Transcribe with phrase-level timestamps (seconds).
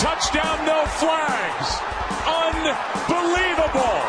[0.00, 1.68] touchdown, no flags.
[2.26, 4.00] Unbelievable.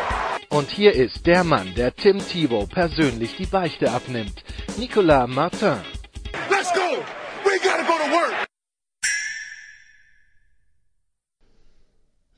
[0.49, 4.43] Und hier ist der Mann, der Tim Thibault persönlich die Beichte abnimmt.
[4.77, 5.81] Nicolas Martin.
[6.49, 7.03] Let's go.
[7.43, 8.47] We gotta go to work.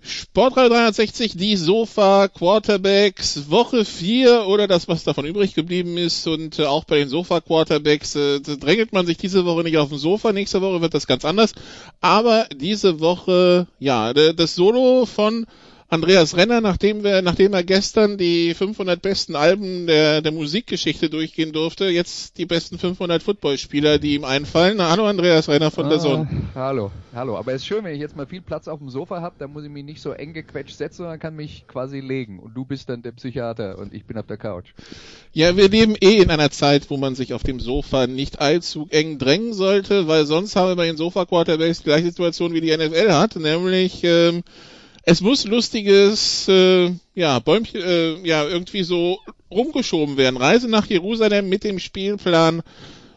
[0.05, 6.27] Sportradio 360, die Sofa Quarterbacks, Woche 4 oder das, was davon übrig geblieben ist.
[6.27, 9.89] Und äh, auch bei den Sofa Quarterbacks äh, drängelt man sich diese Woche nicht auf
[9.89, 10.33] dem Sofa.
[10.33, 11.53] Nächste Woche wird das ganz anders.
[12.01, 15.47] Aber diese Woche, ja, das Solo von
[15.93, 21.53] Andreas Renner, nachdem wir, nachdem er gestern die 500 besten Alben der, der Musikgeschichte durchgehen
[21.53, 24.77] durfte, jetzt die besten 500 Footballspieler, die ihm einfallen.
[24.77, 26.27] Na, hallo Andreas Renner von ah, der Sonne.
[26.55, 27.37] Hallo, hallo.
[27.37, 29.53] Aber es ist schön, wenn ich jetzt mal viel Platz auf dem Sofa habe, dann
[29.53, 32.39] muss ich mich nicht so eng gequetscht setzen, sondern kann mich quasi legen.
[32.39, 34.73] Und du bist dann der Psychiater und ich bin auf der Couch.
[35.31, 38.87] Ja, wir leben eh in einer Zeit, wo man sich auf dem Sofa nicht allzu
[38.89, 42.75] eng drängen sollte, weil sonst haben wir bei den Sofa-Quarterbacks die gleiche Situation wie die
[42.75, 44.41] NFL hat, nämlich ähm,
[45.03, 49.19] es muss lustiges, äh, ja, Bäumchen, äh, ja, irgendwie so
[49.51, 50.37] rumgeschoben werden.
[50.37, 52.63] Reise nach Jerusalem mit dem Spielplan,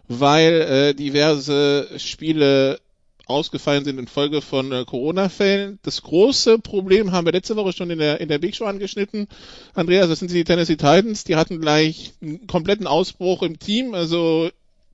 [0.08, 2.80] weil äh, diverse Spiele
[3.26, 5.78] ausgefallen sind infolge von äh, Corona-Fällen.
[5.82, 9.28] Das große Problem haben wir letzte Woche schon in der, in der Big Show angeschnitten.
[9.74, 11.24] Andreas, das sind die Tennessee Titans.
[11.24, 14.48] Die hatten gleich einen kompletten Ausbruch im Team, also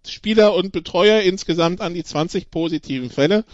[0.06, 3.44] Spieler und Betreuer insgesamt an die 20 positiven Fälle.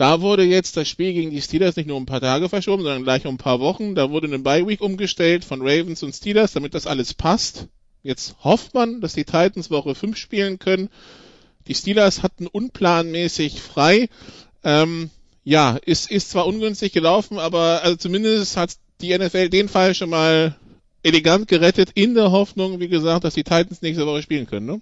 [0.00, 2.82] Da wurde jetzt das Spiel gegen die Steelers nicht nur um ein paar Tage verschoben,
[2.82, 3.94] sondern gleich um ein paar Wochen.
[3.94, 7.66] Da wurde eine Bye Week umgestellt von Ravens und Steelers, damit das alles passt.
[8.02, 10.88] Jetzt hofft man, dass die Titans Woche 5 spielen können.
[11.68, 14.08] Die Steelers hatten unplanmäßig frei.
[14.64, 15.10] Ähm,
[15.44, 20.08] ja, ist, ist zwar ungünstig gelaufen, aber also zumindest hat die NFL den Fall schon
[20.08, 20.56] mal
[21.02, 24.64] elegant gerettet, in der Hoffnung, wie gesagt, dass die Titans nächste Woche spielen können.
[24.64, 24.80] Ne?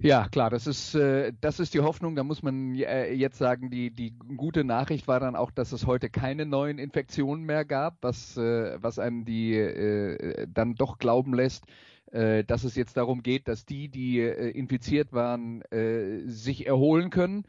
[0.00, 2.14] Ja, klar, das ist, äh, das ist die Hoffnung.
[2.14, 5.86] Da muss man äh, jetzt sagen, die, die gute Nachricht war dann auch, dass es
[5.86, 11.34] heute keine neuen Infektionen mehr gab, was, äh, was einem die äh, dann doch glauben
[11.34, 11.64] lässt,
[12.12, 17.10] äh, dass es jetzt darum geht, dass die, die äh, infiziert waren, äh, sich erholen
[17.10, 17.44] können.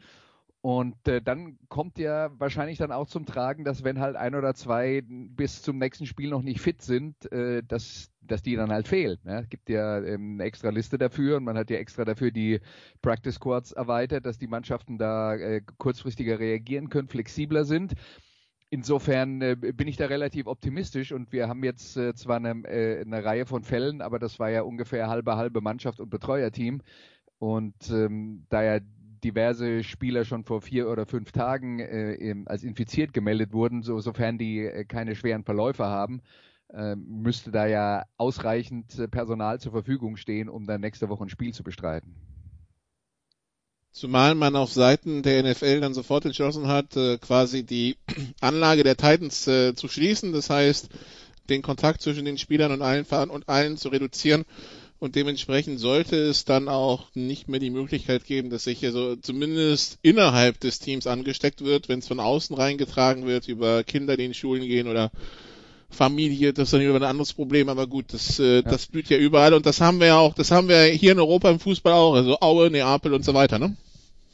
[0.62, 4.54] Und äh, dann kommt ja wahrscheinlich dann auch zum Tragen, dass wenn halt ein oder
[4.54, 8.86] zwei bis zum nächsten Spiel noch nicht fit sind, äh, dass, dass die dann halt
[8.86, 9.18] fehlen.
[9.24, 9.40] Ne?
[9.40, 12.60] Es gibt ja ähm, eine extra Liste dafür und man hat ja extra dafür die
[13.00, 17.94] Practice Squads erweitert, dass die Mannschaften da äh, kurzfristiger reagieren können, flexibler sind.
[18.68, 23.00] Insofern äh, bin ich da relativ optimistisch und wir haben jetzt äh, zwar eine, äh,
[23.00, 26.82] eine Reihe von Fällen, aber das war ja ungefähr halbe halbe Mannschaft und Betreuerteam.
[27.38, 28.80] Und ähm, da ja
[29.24, 34.38] diverse Spieler schon vor vier oder fünf Tagen äh, als infiziert gemeldet wurden, so, sofern
[34.38, 36.22] die äh, keine schweren Verläufe haben,
[36.72, 41.28] äh, müsste da ja ausreichend äh, Personal zur Verfügung stehen, um dann nächste Woche ein
[41.28, 42.14] Spiel zu bestreiten.
[43.92, 47.96] Zumal man auf Seiten der NFL dann sofort entschlossen hat, äh, quasi die
[48.40, 50.90] Anlage der Titans zu schließen, das heißt,
[51.48, 54.44] den Kontakt zwischen den Spielern und allen und allen zu reduzieren
[55.00, 59.16] und dementsprechend sollte es dann auch nicht mehr die Möglichkeit geben, dass sich hier so
[59.16, 64.26] zumindest innerhalb des Teams angesteckt wird, wenn es von außen reingetragen wird, über Kinder, die
[64.26, 65.10] in Schulen gehen oder
[65.88, 68.62] Familie, das ist dann wieder ein anderes Problem, aber gut, das, äh, ja.
[68.62, 71.18] das blüht ja überall und das haben wir ja auch, das haben wir hier in
[71.18, 73.76] Europa im Fußball auch, also Aue, Neapel und so weiter, ne?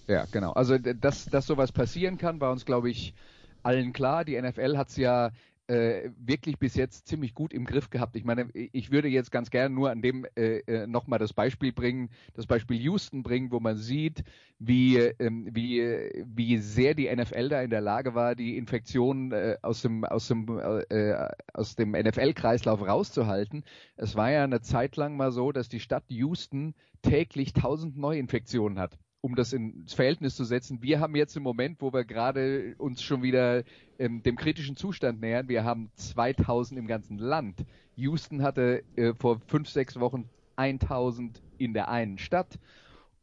[0.09, 0.53] Ja, genau.
[0.53, 3.15] Also dass, dass sowas passieren kann, war uns, glaube ich,
[3.63, 4.25] allen klar.
[4.25, 5.31] Die NFL hat es ja
[5.69, 8.17] äh, wirklich bis jetzt ziemlich gut im Griff gehabt.
[8.17, 11.73] Ich meine, ich würde jetzt ganz gerne nur an dem äh, äh nochmal das Beispiel
[11.73, 14.23] bringen, das Beispiel Houston bringen, wo man sieht,
[14.59, 15.81] wie, ähm, wie,
[16.25, 20.29] wie sehr die NFL da in der Lage war, die Infektion äh, aus dem, aus
[20.29, 23.65] dem, äh, aus dem NFL-Kreislauf rauszuhalten.
[23.97, 28.79] Es war ja eine Zeit lang mal so, dass die Stadt Houston täglich 1000 Neuinfektionen
[28.79, 32.77] hat um das ins Verhältnis zu setzen, wir haben jetzt im Moment, wo wir gerade
[32.79, 33.65] uns schon wieder
[33.99, 37.67] ähm, dem kritischen Zustand nähern, wir haben 2000 im ganzen Land.
[37.97, 42.61] Houston hatte äh, vor fünf, sechs Wochen 1000 in der einen Stadt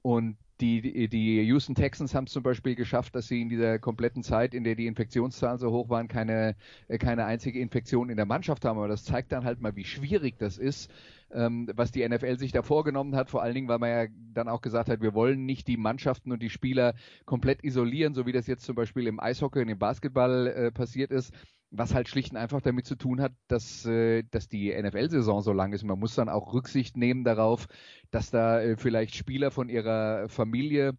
[0.01, 4.23] und die, die Houston Texans haben es zum Beispiel geschafft, dass sie in dieser kompletten
[4.23, 6.55] Zeit, in der die Infektionszahlen so hoch waren, keine,
[6.89, 8.77] äh, keine einzige Infektion in der Mannschaft haben.
[8.77, 10.91] Aber das zeigt dann halt mal, wie schwierig das ist,
[11.33, 14.47] ähm, was die NFL sich da vorgenommen hat, vor allen Dingen, weil man ja dann
[14.47, 16.93] auch gesagt hat, wir wollen nicht die Mannschaften und die Spieler
[17.25, 21.11] komplett isolieren, so wie das jetzt zum Beispiel im Eishockey und im Basketball äh, passiert
[21.11, 21.33] ist,
[21.71, 25.53] was halt schlicht und einfach damit zu tun hat, dass, äh, dass die NFL-Saison so
[25.53, 25.83] lang ist.
[25.83, 27.67] Man muss dann auch Rücksicht nehmen darauf,
[28.11, 30.93] dass da äh, vielleicht Spieler von ihrer Familie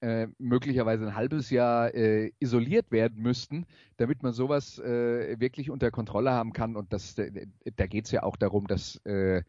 [0.00, 5.90] äh, möglicherweise ein halbes Jahr äh, isoliert werden müssten, damit man sowas äh, wirklich unter
[5.90, 6.76] Kontrolle haben kann.
[6.76, 9.42] Und das, da geht es ja auch darum, dass äh, äh,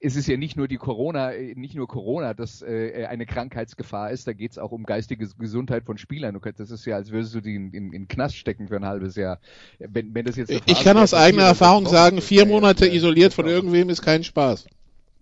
[0.00, 4.10] es ist ja nicht nur die Corona, äh, nicht nur Corona, das äh, eine Krankheitsgefahr
[4.10, 6.38] ist, da geht es auch um geistige Gesundheit von Spielern.
[6.56, 9.14] Das ist ja, als würdest du die in, in, in Knast stecken für ein halbes
[9.14, 9.38] Jahr.
[9.78, 13.90] Wenn, wenn das jetzt ich kann aus eigener Erfahrung sagen, vier Monate isoliert von irgendwem
[13.90, 14.66] ist kein Spaß.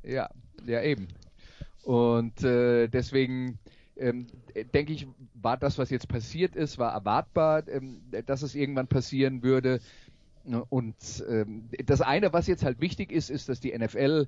[0.03, 0.31] Ja,
[0.67, 1.09] ja eben.
[1.83, 3.59] Und äh, deswegen
[3.99, 4.29] ähm,
[4.73, 9.43] denke ich, war das, was jetzt passiert ist, war erwartbar, ähm, dass es irgendwann passieren
[9.43, 9.81] würde.
[10.45, 10.97] Und
[11.29, 14.27] ähm, das eine, was jetzt halt wichtig ist, ist, dass die NFL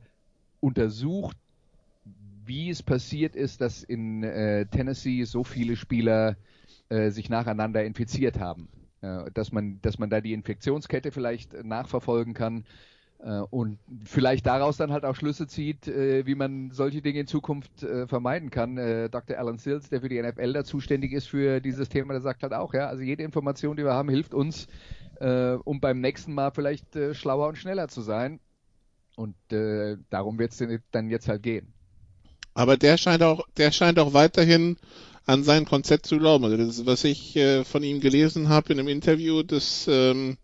[0.61, 1.37] untersucht,
[2.45, 6.37] wie es passiert ist, dass in äh, Tennessee so viele Spieler
[6.89, 8.69] äh, sich nacheinander infiziert haben.
[9.05, 12.65] Äh, dass man, dass man da die Infektionskette vielleicht nachverfolgen kann
[13.19, 17.27] äh, und vielleicht daraus dann halt auch Schlüsse zieht, äh, wie man solche Dinge in
[17.27, 18.77] Zukunft äh, vermeiden kann.
[19.11, 19.37] Dr.
[19.37, 22.55] Alan Sills, der für die NFL da zuständig ist für dieses Thema, der sagt halt
[22.55, 24.69] auch, ja, also jede Information, die wir haben, hilft uns,
[25.21, 28.41] um beim nächsten Mal vielleicht schlauer und schneller zu sein.
[29.17, 31.73] Und darum wird es dann jetzt halt gehen.
[32.55, 34.77] Aber der scheint auch, der scheint auch weiterhin
[35.27, 36.45] an sein Konzept zu glauben.
[36.45, 40.37] Also das, was ich von ihm gelesen habe in einem Interview, das ähm,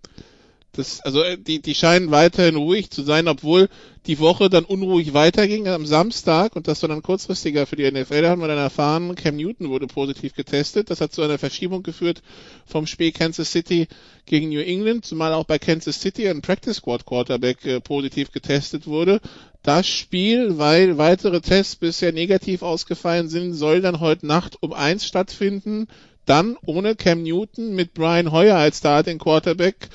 [0.73, 3.69] das, also äh, die, die scheinen weiterhin ruhig zu sein, obwohl
[4.07, 8.23] die Woche dann unruhig weiterging am Samstag und das war dann kurzfristiger für die NFL.
[8.23, 10.89] Da haben wir dann erfahren, Cam Newton wurde positiv getestet.
[10.89, 12.23] Das hat zu einer Verschiebung geführt
[12.65, 13.89] vom Spiel Kansas City
[14.27, 18.87] gegen New England, zumal auch bei Kansas City ein Practice Squad Quarterback äh, positiv getestet
[18.87, 19.21] wurde.
[19.63, 25.05] Das Spiel, weil weitere Tests bisher negativ ausgefallen sind, soll dann heute Nacht um eins
[25.05, 25.89] stattfinden.
[26.27, 29.91] Dann ohne Cam Newton mit Brian Hoyer als Starting Quarterback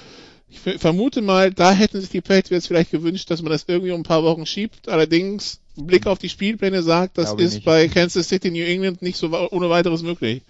[0.56, 4.02] ich vermute mal, da hätten sich die Patriots vielleicht gewünscht, dass man das irgendwie um
[4.02, 4.90] ein paar Wochen schiebt.
[4.90, 7.66] Allerdings, Blick auf die Spielpläne sagt, das ist nicht.
[7.66, 10.42] bei Kansas City, New England nicht so ohne weiteres möglich.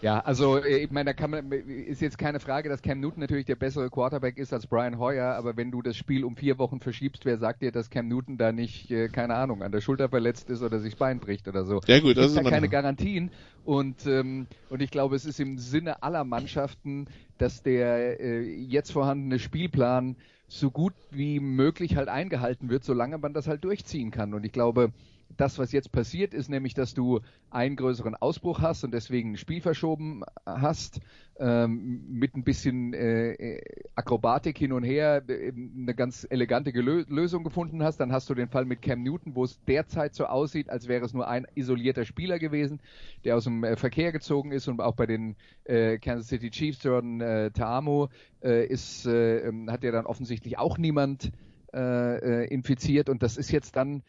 [0.00, 3.20] Ja, also äh, ich meine, da kann man, ist jetzt keine Frage, dass Cam Newton
[3.20, 6.58] natürlich der bessere Quarterback ist als Brian Hoyer, aber wenn du das Spiel um vier
[6.58, 9.80] Wochen verschiebst, wer sagt dir, dass Cam Newton da nicht, äh, keine Ahnung, an der
[9.80, 11.80] Schulter verletzt ist oder sich das Bein bricht oder so?
[11.86, 13.30] Ja gut, das ist da keine Garantien
[13.64, 17.06] und ähm, und ich glaube, es ist im Sinne aller Mannschaften,
[17.38, 20.16] dass der äh, jetzt vorhandene Spielplan
[20.48, 24.32] so gut wie möglich halt eingehalten wird, solange man das halt durchziehen kann.
[24.32, 24.92] Und ich glaube,
[25.36, 27.20] das, was jetzt passiert, ist nämlich, dass du
[27.50, 31.00] einen größeren Ausbruch hast und deswegen ein Spiel verschoben hast,
[31.38, 33.60] ähm, mit ein bisschen äh,
[33.94, 37.98] Akrobatik hin und her äh, eine ganz elegante Gelö Lösung gefunden hast.
[37.98, 41.04] Dann hast du den Fall mit Cam Newton, wo es derzeit so aussieht, als wäre
[41.04, 42.80] es nur ein isolierter Spieler gewesen,
[43.24, 46.82] der aus dem äh, Verkehr gezogen ist und auch bei den äh, Kansas City Chiefs,
[46.82, 48.08] Jordan äh, Taamo,
[48.42, 51.30] äh, ist, äh, ähm, hat ja dann offensichtlich auch niemand
[51.72, 54.02] äh, äh, infiziert und das ist jetzt dann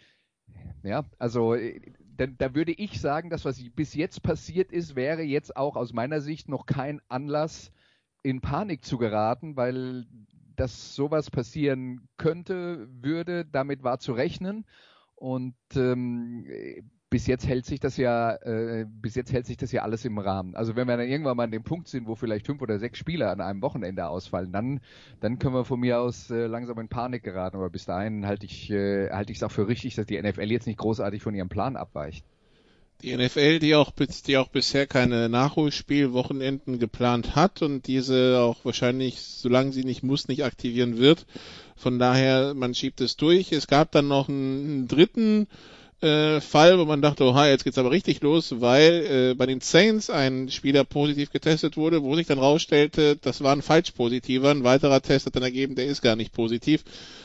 [0.83, 1.81] ja, also äh,
[2.17, 5.93] da, da, würde ich sagen, das, was bis jetzt passiert ist, wäre jetzt auch aus
[5.93, 7.71] meiner Sicht noch kein Anlass,
[8.21, 10.05] in Panik zu geraten, weil
[10.59, 14.65] dass sowas passieren könnte, würde, damit war zu rechnen.
[15.15, 16.45] Und ähm,
[17.09, 20.19] bis jetzt hält sich das ja, äh, bis jetzt hält sich das ja alles im
[20.19, 20.55] Rahmen.
[20.55, 22.99] Also wenn wir dann irgendwann mal an dem Punkt sind, wo vielleicht fünf oder sechs
[22.99, 24.79] Spieler an einem Wochenende ausfallen, dann,
[25.19, 27.57] dann können wir von mir aus äh, langsam in Panik geraten.
[27.57, 30.51] Aber bis dahin halte ich, äh, halte ich es auch für richtig, dass die NFL
[30.51, 32.23] jetzt nicht großartig von ihrem Plan abweicht.
[33.01, 33.91] Die NFL, die auch,
[34.27, 40.27] die auch bisher keine Nachholspielwochenenden geplant hat und diese auch wahrscheinlich, solange sie nicht muss,
[40.27, 41.25] nicht aktivieren wird.
[41.77, 43.53] Von daher, man schiebt es durch.
[43.53, 45.47] Es gab dann noch einen, einen dritten
[46.01, 49.61] äh, Fall, wo man dachte, oha, jetzt geht's aber richtig los, weil äh, bei den
[49.61, 54.51] Saints ein Spieler positiv getestet wurde, wo sich dann rausstellte, das war ein falsch positiver.
[54.51, 56.83] Ein weiterer Test hat dann ergeben, der ist gar nicht positiv,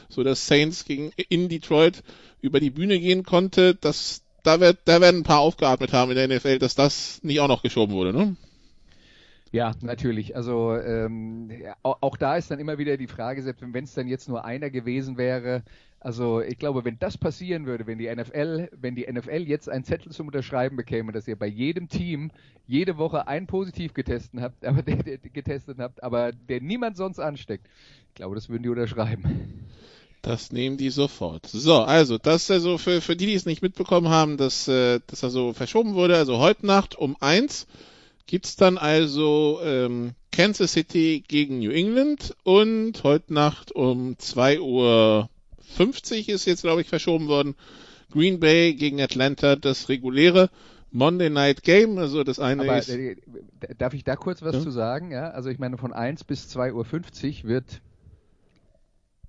[0.08, 2.02] so dass Saints gegen in Detroit
[2.40, 3.74] über die Bühne gehen konnte.
[3.74, 7.40] Das, da wird, da werden ein paar aufgeatmet haben in der NFL, dass das nicht
[7.40, 8.36] auch noch geschoben wurde, ne?
[9.52, 10.34] Ja, natürlich.
[10.34, 11.48] Also ähm,
[11.84, 14.44] auch, auch da ist dann immer wieder die Frage, selbst wenn es dann jetzt nur
[14.44, 15.62] einer gewesen wäre,
[16.04, 19.84] also ich glaube, wenn das passieren würde, wenn die NFL, wenn die NFL jetzt einen
[19.84, 22.30] Zettel zum Unterschreiben bekäme, dass ihr bei jedem Team
[22.66, 27.20] jede Woche einen positiv getestet habt, aber der, der getestet habt, aber der niemand sonst
[27.20, 27.66] ansteckt,
[28.08, 29.64] ich glaube, das würden die unterschreiben.
[30.20, 31.46] Das nehmen die sofort.
[31.46, 35.24] So, also das also für, für die, die es nicht mitbekommen haben, dass, äh, dass
[35.24, 37.66] also verschoben wurde, also heute Nacht um eins
[38.26, 45.30] gibt's dann also ähm, Kansas City gegen New England und heute Nacht um zwei Uhr
[45.68, 47.54] 50 ist jetzt, glaube ich, verschoben worden.
[48.12, 50.50] Green Bay gegen Atlanta, das reguläre
[50.90, 51.98] Monday Night Game.
[51.98, 52.88] Also das eine Aber ist.
[52.90, 53.16] äh,
[53.76, 54.62] darf ich da kurz was Ja.
[54.62, 55.10] zu sagen?
[55.10, 57.80] Ja, also ich meine, von 1 bis 2.50 Uhr wird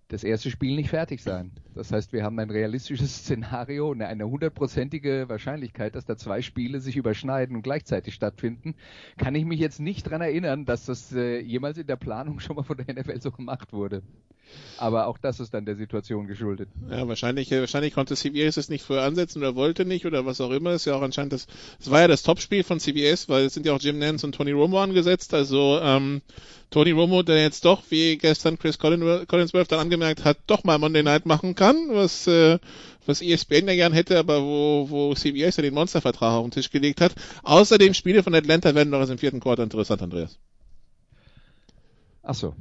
[0.10, 1.52] das erste Spiel nicht fertig sein.
[1.76, 6.80] Das heißt, wir haben ein realistisches Szenario, eine eine hundertprozentige Wahrscheinlichkeit, dass da zwei Spiele
[6.80, 8.76] sich überschneiden und gleichzeitig stattfinden.
[9.18, 12.56] Kann ich mich jetzt nicht dran erinnern, dass das äh, jemals in der Planung schon
[12.56, 14.02] mal von der NFL so gemacht wurde.
[14.78, 16.70] Aber auch das ist dann der Situation geschuldet.
[16.90, 20.40] Ja, wahrscheinlich, äh, wahrscheinlich konnte CBS es nicht früher ansetzen oder wollte nicht oder was
[20.40, 20.74] auch immer.
[20.74, 21.48] Ist ja auch anscheinend das,
[21.80, 24.36] es war ja das Topspiel von CBS, weil es sind ja auch Jim Nance und
[24.36, 25.34] Tony Romo angesetzt.
[25.34, 26.22] Also ähm,
[26.70, 30.78] Tony Romo, der jetzt doch, wie gestern Chris Collin- Collinsworth dann angemerkt hat, doch mal
[30.78, 32.60] Monday Night machen kann, was äh,
[33.08, 36.70] was ESPN ja gern hätte, aber wo, wo CBS ja den Monstervertrag auf den Tisch
[36.70, 37.14] gelegt hat.
[37.44, 40.38] Außerdem Spiele von Atlanta werden doch erst im vierten Quartal interessant, Andreas.
[42.24, 42.56] Ach so.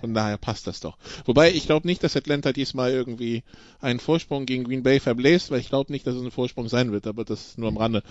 [0.00, 0.96] Von daher passt das doch.
[1.26, 3.44] Wobei ich glaube nicht, dass Atlanta diesmal irgendwie
[3.80, 6.90] einen Vorsprung gegen Green Bay verbläst, weil ich glaube nicht, dass es ein Vorsprung sein
[6.90, 8.02] wird, aber das nur am Rande.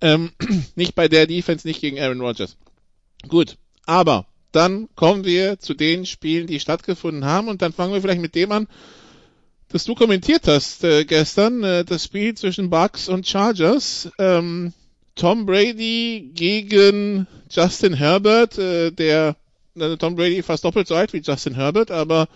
[0.00, 0.32] Ähm,
[0.74, 2.56] nicht bei der Defense, nicht gegen Aaron Rodgers.
[3.28, 8.00] Gut, aber dann kommen wir zu den Spielen, die stattgefunden haben und dann fangen wir
[8.00, 8.66] vielleicht mit dem an,
[9.68, 14.10] das du kommentiert hast äh, gestern, äh, das Spiel zwischen Bucks und Chargers.
[14.18, 14.72] Ähm,
[15.14, 19.36] Tom Brady gegen Justin Herbert, äh, der
[19.78, 22.28] äh, Tom Brady fast doppelt so alt wie Justin Herbert, aber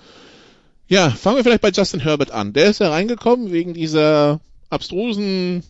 [0.89, 2.53] ja, fangen wir vielleicht bei Justin Herbert an.
[2.53, 5.63] Der ist ja reingekommen wegen dieser abstrusen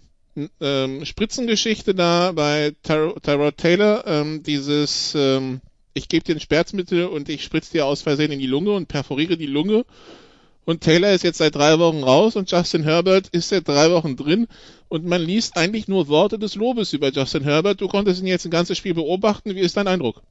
[0.60, 5.60] ähm, Spritzengeschichte da bei Tyro- Tyrod Taylor, ähm, dieses ähm,
[5.92, 8.86] ich gebe dir ein Schmerzmittel und ich spritze dir aus Versehen in die Lunge und
[8.86, 9.84] perforiere die Lunge.
[10.64, 14.16] Und Taylor ist jetzt seit drei Wochen raus und Justin Herbert ist seit drei Wochen
[14.16, 14.46] drin.
[14.88, 17.80] Und man liest eigentlich nur Worte des Lobes über Justin Herbert.
[17.80, 19.54] Du konntest ihn jetzt ein ganzes Spiel beobachten.
[19.54, 20.22] Wie ist dein Eindruck?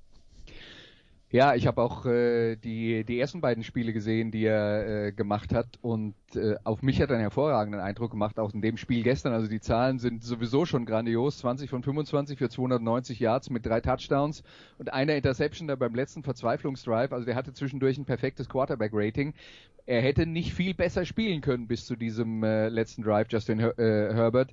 [1.32, 5.54] Ja, ich habe auch äh, die, die ersten beiden Spiele gesehen, die er äh, gemacht
[5.54, 9.04] hat und äh, auf mich hat er einen hervorragenden Eindruck gemacht, auch in dem Spiel
[9.04, 9.32] gestern.
[9.34, 11.38] Also die Zahlen sind sowieso schon grandios.
[11.38, 14.42] 20 von 25 für 290 Yards mit drei Touchdowns
[14.80, 17.14] und einer Interception da beim letzten Verzweiflungsdrive.
[17.14, 19.36] Also der hatte zwischendurch ein perfektes Quarterback-Rating.
[19.86, 23.78] Er hätte nicht viel besser spielen können bis zu diesem äh, letzten Drive, Justin Her
[23.78, 24.52] äh, Herbert.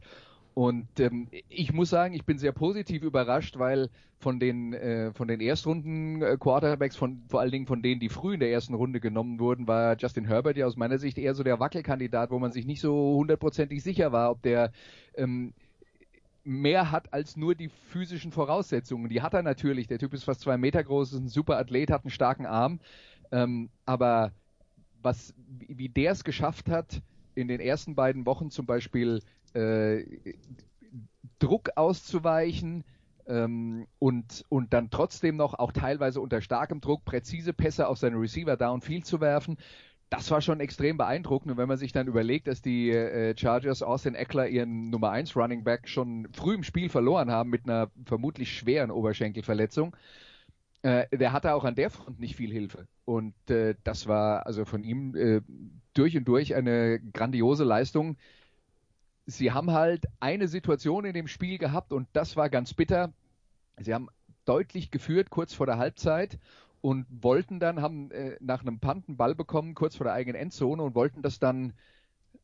[0.57, 5.29] Und ähm, ich muss sagen, ich bin sehr positiv überrascht, weil von den äh, von
[5.29, 8.73] den Erstrunden äh, Quarterbacks, von vor allen Dingen von denen, die früh in der ersten
[8.73, 12.39] Runde genommen wurden, war Justin Herbert ja aus meiner Sicht eher so der Wackelkandidat, wo
[12.39, 14.73] man sich nicht so hundertprozentig sicher war, ob der
[15.15, 15.53] ähm,
[16.43, 19.11] mehr hat als nur die physischen Voraussetzungen.
[19.11, 19.89] Die hat er natürlich.
[19.89, 22.81] Der Typ ist fast zwei Meter groß, ist ein super Athlet, hat einen starken Arm.
[23.31, 24.33] Ähm, aber
[25.03, 27.03] was, wie wie der es geschafft hat,
[27.35, 29.21] in den ersten beiden Wochen zum Beispiel
[29.57, 30.05] äh,
[31.39, 32.85] Druck auszuweichen
[33.27, 38.21] ähm, und, und dann trotzdem noch auch teilweise unter starkem Druck präzise Pässe auf seine
[38.21, 39.57] Receiver downfield zu werfen.
[40.09, 41.51] Das war schon extrem beeindruckend.
[41.51, 45.35] Und wenn man sich dann überlegt, dass die äh, Chargers Austin Eckler ihren Nummer 1
[45.35, 49.97] Running Back schon früh im Spiel verloren haben mit einer vermutlich schweren Oberschenkelverletzung,
[50.83, 52.87] äh, der hatte auch an der Front nicht viel Hilfe.
[53.05, 55.15] Und das war also von ihm
[55.95, 58.17] durch und durch eine grandiose Leistung.
[59.27, 63.13] Sie haben halt eine Situation in dem Spiel gehabt und das war ganz bitter.
[63.79, 64.09] Sie haben
[64.45, 66.39] deutlich geführt kurz vor der Halbzeit
[66.81, 70.41] und wollten dann, haben äh, nach einem Punt einen Ball bekommen, kurz vor der eigenen
[70.41, 71.73] Endzone und wollten das dann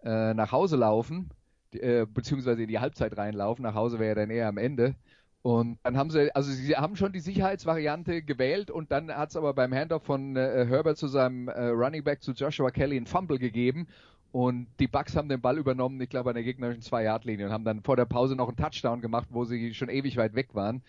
[0.02, 1.30] äh, nach Hause laufen,
[1.72, 3.62] äh, beziehungsweise in die Halbzeit reinlaufen.
[3.62, 4.96] Nach Hause wäre ja dann eher am Ende.
[5.42, 9.36] Und dann haben sie, also sie haben schon die Sicherheitsvariante gewählt und dann hat es
[9.36, 13.06] aber beim Handoff von äh, Herbert zu seinem äh, Running Back zu Joshua Kelly einen
[13.06, 13.88] Fumble gegeben
[14.32, 17.64] und die Bucks haben den Ball übernommen, ich glaube an der gegnerischen Zwei-Yard-Linie und haben
[17.64, 20.82] dann vor der Pause noch einen Touchdown gemacht, wo sie schon ewig weit weg waren.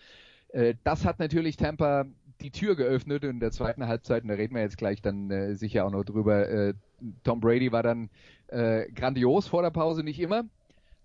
[0.48, 2.06] Äh, das hat natürlich Tampa
[2.40, 5.54] die Tür geöffnet in der zweiten Halbzeit, und da reden wir jetzt gleich dann äh,
[5.54, 6.48] sicher auch noch drüber.
[6.48, 6.74] Äh,
[7.22, 8.08] Tom Brady war dann
[8.94, 10.44] grandios vor der Pause, nicht immer,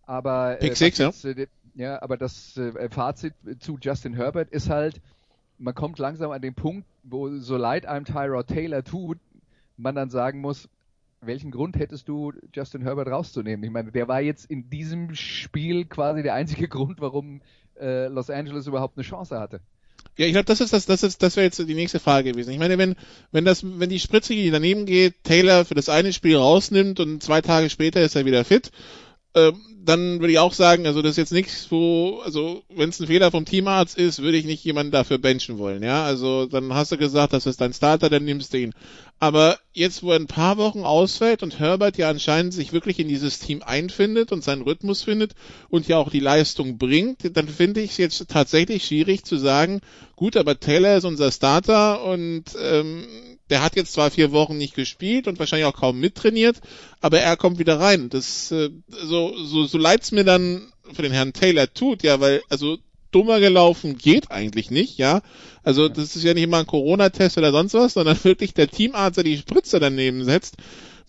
[0.05, 2.59] aber Pick Six, äh, ja, aber das
[2.91, 5.01] Fazit zu Justin Herbert ist halt,
[5.57, 9.17] man kommt langsam an den Punkt, wo so leid einem Tyrod Taylor tut,
[9.77, 10.69] man dann sagen muss,
[11.21, 13.63] welchen Grund hättest du, Justin Herbert rauszunehmen?
[13.63, 17.41] Ich meine, der war jetzt in diesem Spiel quasi der einzige Grund, warum
[17.79, 19.61] äh, Los Angeles überhaupt eine Chance hatte.
[20.17, 22.51] Ja, ich glaube, das ist das, das ist, das wäre jetzt die nächste Frage gewesen.
[22.51, 22.95] Ich meine, wenn,
[23.31, 27.23] wenn das, wenn die Spritze, die daneben geht, Taylor für das eine Spiel rausnimmt und
[27.23, 28.71] zwei Tage später ist er wieder fit,
[29.35, 32.99] ähm, dann würde ich auch sagen, also das ist jetzt nichts, wo, also wenn es
[32.99, 36.03] ein Fehler vom Teamarzt ist, würde ich nicht jemanden dafür benchen wollen, ja.
[36.03, 38.73] Also dann hast du gesagt, das ist dein Starter, dann nimmst du ihn.
[39.19, 43.07] Aber jetzt, wo er ein paar Wochen ausfällt und Herbert ja anscheinend sich wirklich in
[43.07, 45.33] dieses Team einfindet und seinen Rhythmus findet
[45.69, 49.81] und ja auch die Leistung bringt, dann finde ich es jetzt tatsächlich schwierig zu sagen,
[50.15, 53.05] gut, aber Taylor ist unser Starter und ähm,
[53.49, 56.57] der hat jetzt zwar vier Wochen nicht gespielt und wahrscheinlich auch kaum mittrainiert,
[57.01, 58.09] aber er kommt wieder rein.
[58.09, 62.41] Das äh, so so so leid's mir dann für den Herrn Taylor tut, ja, weil
[62.49, 62.77] also
[63.11, 65.21] dummer gelaufen geht eigentlich nicht, ja.
[65.63, 69.17] Also das ist ja nicht immer ein Corona-Test oder sonst was, sondern wirklich der Teamarzt,
[69.17, 70.57] der die Spritze daneben setzt,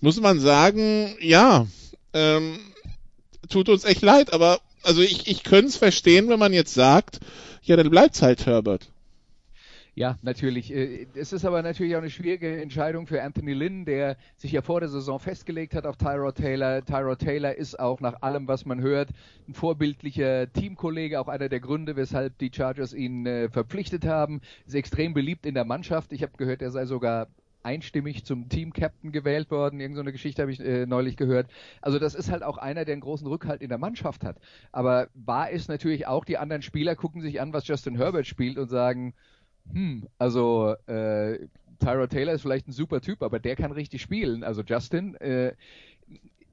[0.00, 1.66] muss man sagen, ja,
[2.14, 2.58] ähm,
[3.48, 7.20] tut uns echt leid, aber also ich, ich könnte es verstehen, wenn man jetzt sagt,
[7.62, 8.88] ja, dann bleibt's halt Herbert.
[10.00, 10.74] Ja, natürlich.
[10.74, 14.62] Äh, es ist aber natürlich auch eine schwierige Entscheidung für Anthony Lynn, der sich ja
[14.62, 16.82] vor der Saison festgelegt hat auf Tyrod Taylor.
[16.82, 19.10] Tyrod Taylor ist auch nach allem, was man hört,
[19.46, 24.40] ein vorbildlicher Teamkollege, auch einer der Gründe, weshalb die Chargers ihn äh, verpflichtet haben.
[24.66, 26.14] Ist extrem beliebt in der Mannschaft.
[26.14, 27.26] Ich habe gehört, er sei sogar
[27.62, 29.80] einstimmig zum Team-Captain gewählt worden.
[29.80, 31.50] Irgend so eine Geschichte habe ich äh, neulich gehört.
[31.82, 34.38] Also das ist halt auch einer, der einen großen Rückhalt in der Mannschaft hat.
[34.72, 38.56] Aber wahr ist natürlich auch, die anderen Spieler gucken sich an, was Justin Herbert spielt
[38.56, 39.12] und sagen,
[39.72, 41.46] hm, also äh,
[41.78, 44.44] Tyrod Taylor ist vielleicht ein super Typ, aber der kann richtig spielen.
[44.44, 45.54] Also Justin, äh,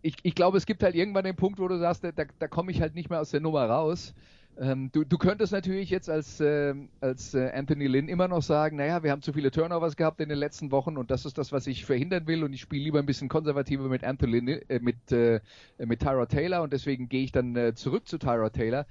[0.02, 2.72] ich, ich glaube, es gibt halt irgendwann den Punkt, wo du sagst, da, da komme
[2.72, 4.14] ich halt nicht mehr aus der Nummer raus.
[4.60, 8.78] Ähm, du, du könntest natürlich jetzt als, äh, als äh, Anthony Lynn immer noch sagen,
[8.78, 11.52] naja, wir haben zu viele Turnovers gehabt in den letzten Wochen und das ist das,
[11.52, 15.12] was ich verhindern will und ich spiele lieber ein bisschen konservativer mit Anthony, äh, mit,
[15.12, 15.42] äh,
[15.78, 18.88] mit Tyrod Taylor und deswegen gehe ich dann äh, zurück zu Tyrod Taylor.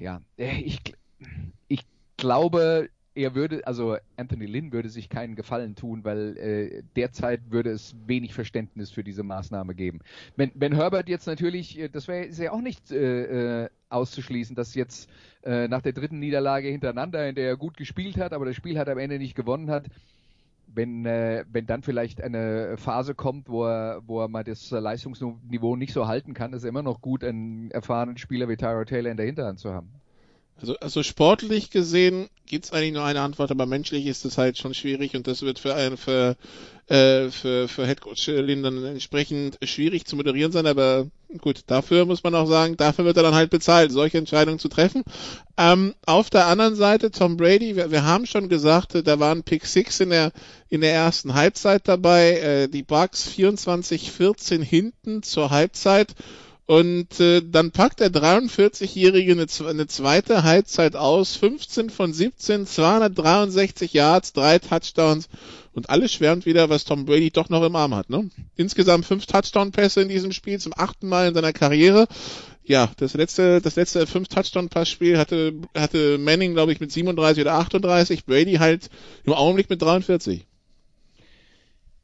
[0.00, 0.80] Ja, äh, ich,
[1.68, 1.84] ich
[2.16, 7.70] glaube, er würde, also Anthony Lynn würde sich keinen Gefallen tun, weil äh, derzeit würde
[7.70, 10.00] es wenig Verständnis für diese Maßnahme geben.
[10.36, 14.74] Wenn, wenn Herbert jetzt natürlich, äh, das wäre ja auch nicht äh, äh, auszuschließen, dass
[14.74, 15.08] jetzt
[15.44, 18.78] äh, nach der dritten Niederlage hintereinander, in der er gut gespielt hat, aber das Spiel
[18.78, 19.86] hat am Ende nicht gewonnen hat,
[20.66, 25.76] wenn, äh, wenn dann vielleicht eine Phase kommt, wo er, wo er mal das Leistungsniveau
[25.76, 29.16] nicht so halten kann, ist immer noch gut, einen erfahrenen Spieler wie Tyra Taylor in
[29.16, 29.90] der Hinterhand zu haben.
[30.58, 34.72] Also, also sportlich gesehen gibt's eigentlich nur eine Antwort, aber menschlich ist es halt schon
[34.72, 36.36] schwierig und das wird für einen für
[36.86, 41.08] äh, für für Headcoach Lin dann entsprechend schwierig zu moderieren sein, aber
[41.38, 44.68] gut, dafür muss man auch sagen, dafür wird er dann halt bezahlt, solche Entscheidungen zu
[44.68, 45.02] treffen.
[45.58, 49.66] Ähm, auf der anderen Seite Tom Brady, wir, wir haben schon gesagt, da waren Pick
[49.66, 50.32] 6 in der
[50.70, 56.14] in der ersten Halbzeit dabei, äh, die Bucks 24-14 hinten zur Halbzeit
[56.66, 63.92] und äh, dann packt der 43-Jährige eine, eine, zweite Halbzeit aus, 15 von 17, 263
[63.92, 65.28] Yards, drei Touchdowns
[65.74, 68.10] und alles schwärmt wieder, was Tom Brady doch noch im Arm hat.
[68.10, 68.30] Ne?
[68.56, 72.08] Insgesamt fünf Touchdown-Pässe in diesem Spiel, zum achten Mal in seiner Karriere.
[72.64, 77.54] Ja, das letzte, das letzte fünf Touchdown-Pass-Spiel hatte, hatte Manning, glaube ich, mit 37 oder
[77.54, 78.90] 38, Brady halt
[79.22, 80.44] im Augenblick mit 43.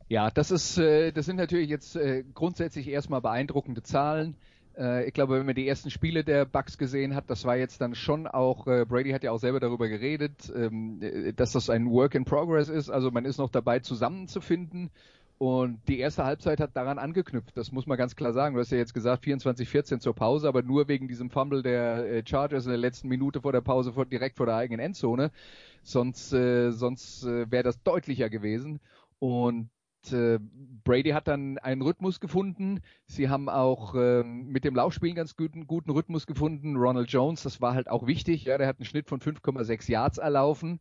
[0.09, 4.37] Ja, das ist, äh, das sind natürlich jetzt äh, grundsätzlich erstmal beeindruckende Zahlen.
[4.77, 7.81] Äh, ich glaube, wenn man die ersten Spiele der Bucks gesehen hat, das war jetzt
[7.81, 11.71] dann schon auch, äh, Brady hat ja auch selber darüber geredet, ähm, äh, dass das
[11.71, 12.91] ein Work in Progress ist.
[12.91, 14.91] Also man ist noch dabei zusammenzufinden.
[15.39, 18.55] Und die erste Halbzeit hat daran angeknüpft, das muss man ganz klar sagen.
[18.55, 22.67] Du hast ja jetzt gesagt 24-14 zur Pause, aber nur wegen diesem Fumble der Chargers
[22.67, 25.33] in der letzten Minute vor der Pause vor, direkt vor der eigenen Endzone.
[25.83, 28.79] Sonst, äh, sonst äh, wäre das deutlicher gewesen.
[29.19, 29.69] Und
[30.11, 30.39] äh,
[30.85, 32.81] Brady hat dann einen Rhythmus gefunden.
[33.07, 36.77] Sie haben auch äh, mit dem Laufspiel einen ganz guten, guten Rhythmus gefunden.
[36.77, 38.45] Ronald Jones, das war halt auch wichtig.
[38.45, 40.81] Ja, der hat einen Schnitt von 5,6 Yards erlaufen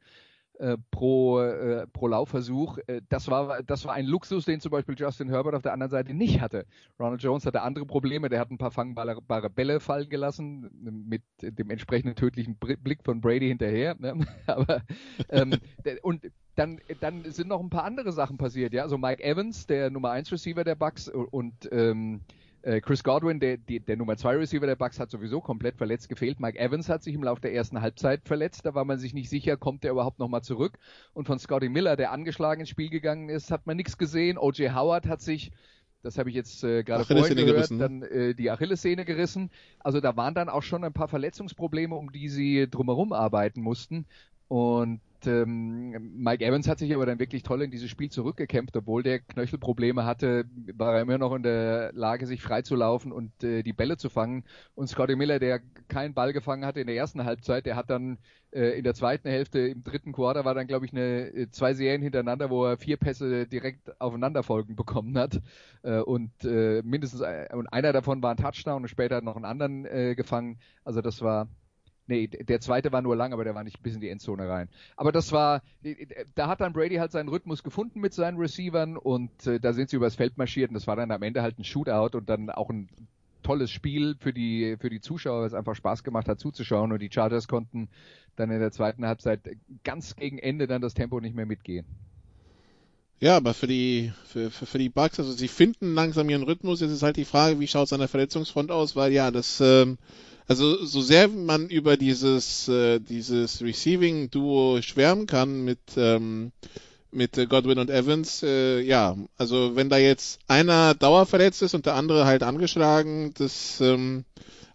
[0.61, 2.77] äh, pro, äh, pro Laufversuch.
[2.85, 5.89] Äh, das, war, das war ein Luxus, den zum Beispiel Justin Herbert auf der anderen
[5.89, 6.67] Seite nicht hatte.
[6.99, 8.29] Ronald Jones hatte andere Probleme.
[8.29, 10.69] Der hat ein paar fangbare Bälle fallen gelassen
[11.07, 13.95] mit dem entsprechenden tödlichen Blick von Brady hinterher.
[13.97, 14.23] Ne?
[14.45, 14.83] Aber
[15.29, 15.55] ähm,
[16.03, 18.83] und dann, dann sind noch ein paar andere Sachen passiert, ja.
[18.83, 22.40] Also Mike Evans, der Nummer 1 Receiver der Bucks und ähm, äh,
[22.81, 26.39] Chris Godwin, der, der, der Nummer 2 Receiver der Bucks, hat sowieso komplett verletzt gefehlt.
[26.39, 28.65] Mike Evans hat sich im Laufe der ersten Halbzeit verletzt.
[28.65, 30.77] Da war man sich nicht sicher, kommt er überhaupt nochmal zurück.
[31.13, 34.37] Und von Scotty Miller, der angeschlagen ins Spiel gegangen ist, hat man nichts gesehen.
[34.37, 34.73] O.J.
[34.75, 35.51] Howard hat sich
[36.03, 37.83] das habe ich jetzt äh, gerade vorhin gehört, gerissen, ne?
[37.83, 39.51] dann äh, die Achillessehne gerissen.
[39.79, 44.05] Also da waren dann auch schon ein paar Verletzungsprobleme, um die sie drumherum arbeiten mussten.
[44.47, 49.03] Und ähm, Mike Evans hat sich aber dann wirklich toll in dieses Spiel zurückgekämpft, obwohl
[49.03, 53.73] der Knöchelprobleme hatte, war er immer noch in der Lage, sich freizulaufen und äh, die
[53.73, 54.43] Bälle zu fangen.
[54.75, 58.17] Und Scotty Miller, der keinen Ball gefangen hatte in der ersten Halbzeit, der hat dann
[58.51, 61.73] äh, in der zweiten Hälfte, im dritten Quarter war dann, glaube ich, eine äh, zwei
[61.73, 65.41] Serien hintereinander, wo er vier Pässe direkt aufeinanderfolgen bekommen hat.
[65.83, 69.35] Äh, und äh, mindestens äh, und einer davon war ein Touchdown und später hat noch
[69.35, 70.59] einen anderen äh, gefangen.
[70.83, 71.47] Also das war
[72.11, 74.67] Nee, der zweite war nur lang, aber der war nicht bis in die Endzone rein.
[74.97, 75.61] Aber das war,
[76.35, 79.89] da hat dann Brady halt seinen Rhythmus gefunden mit seinen Receivern und äh, da sind
[79.89, 82.49] sie übers Feld marschiert und das war dann am Ende halt ein Shootout und dann
[82.49, 82.89] auch ein
[83.43, 87.09] tolles Spiel für die, für die Zuschauer, es einfach Spaß gemacht hat zuzuschauen und die
[87.09, 87.87] Chargers konnten
[88.35, 89.39] dann in der zweiten Halbzeit
[89.85, 91.85] ganz gegen Ende dann das Tempo nicht mehr mitgehen.
[93.21, 96.81] Ja, aber für die, für, für, für die Bugs, also sie finden langsam ihren Rhythmus.
[96.81, 99.61] Jetzt ist halt die Frage, wie schaut es an der Verletzungsfront aus, weil ja, das,
[99.61, 99.97] ähm,
[100.47, 106.51] also so sehr man über dieses, äh, dieses Receiving-Duo schwärmen kann mit, ähm,
[107.11, 111.95] mit Godwin und Evans, äh, ja, also wenn da jetzt einer dauerverletzt ist und der
[111.95, 114.23] andere halt angeschlagen, das, ähm,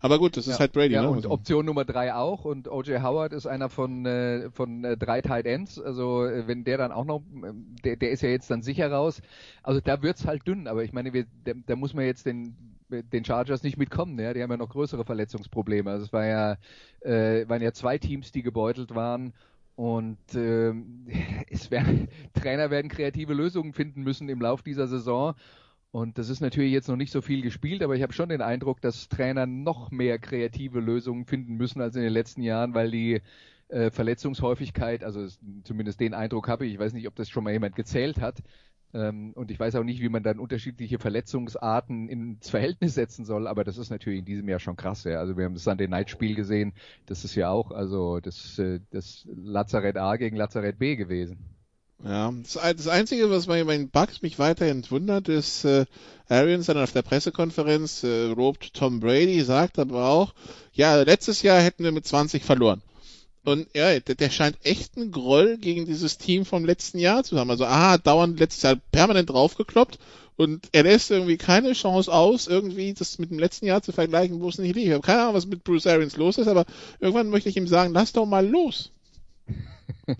[0.00, 0.94] aber gut, das ist halt Brady.
[0.94, 1.08] Ja, ne?
[1.08, 2.44] und Also- Option Nummer drei auch.
[2.44, 3.02] Und O.J.
[3.02, 5.80] Howard ist einer von, äh, von äh, drei Tight Ends.
[5.80, 7.52] Also äh, wenn der dann auch noch, äh,
[7.82, 9.20] der, der ist ja jetzt dann sicher raus.
[9.62, 10.68] Also da wird's halt dünn.
[10.68, 12.54] Aber ich meine, wir, da, da muss man jetzt den
[12.90, 14.18] den Chargers nicht mitkommen.
[14.18, 14.32] Ja?
[14.34, 15.90] Die haben ja noch größere Verletzungsprobleme.
[15.90, 16.56] Also es war ja,
[17.00, 19.32] äh, waren ja zwei Teams, die gebeutelt waren.
[19.74, 21.06] Und ähm,
[21.50, 25.34] es werden, Trainer werden kreative Lösungen finden müssen im Lauf dieser Saison.
[25.92, 28.42] Und das ist natürlich jetzt noch nicht so viel gespielt, aber ich habe schon den
[28.42, 32.90] Eindruck, dass Trainer noch mehr kreative Lösungen finden müssen als in den letzten Jahren, weil
[32.90, 33.22] die
[33.68, 37.44] äh, Verletzungshäufigkeit, also es, zumindest den Eindruck habe ich, ich weiß nicht, ob das schon
[37.44, 38.42] mal jemand gezählt hat,
[38.98, 43.64] und ich weiß auch nicht, wie man dann unterschiedliche Verletzungsarten ins Verhältnis setzen soll, aber
[43.64, 45.04] das ist natürlich in diesem Jahr schon krass.
[45.04, 45.18] Ja.
[45.18, 46.72] Also wir haben das Sunday Night Spiel gesehen,
[47.06, 51.38] das ist ja auch also das, äh, das Lazarett A gegen Lazarett B gewesen.
[52.04, 55.86] Ja, das, das Einzige, was bei meinen Bugs mich weiterhin wundert, ist, äh,
[56.28, 60.34] Arians dann auf der Pressekonferenz äh, lobt Tom Brady, sagt aber auch,
[60.72, 62.82] ja, letztes Jahr hätten wir mit 20 verloren.
[63.46, 67.38] Und ja, der, der scheint echt einen Groll gegen dieses Team vom letzten Jahr zu
[67.38, 67.48] haben.
[67.48, 70.00] Also, aha, dauernd letztes Jahr permanent draufgekloppt
[70.34, 74.40] und er lässt irgendwie keine Chance aus, irgendwie das mit dem letzten Jahr zu vergleichen,
[74.40, 74.88] wo es nicht liegt.
[74.88, 76.66] Ich habe keine Ahnung, was mit Bruce Arians los ist, aber
[76.98, 78.90] irgendwann möchte ich ihm sagen, lass doch mal los.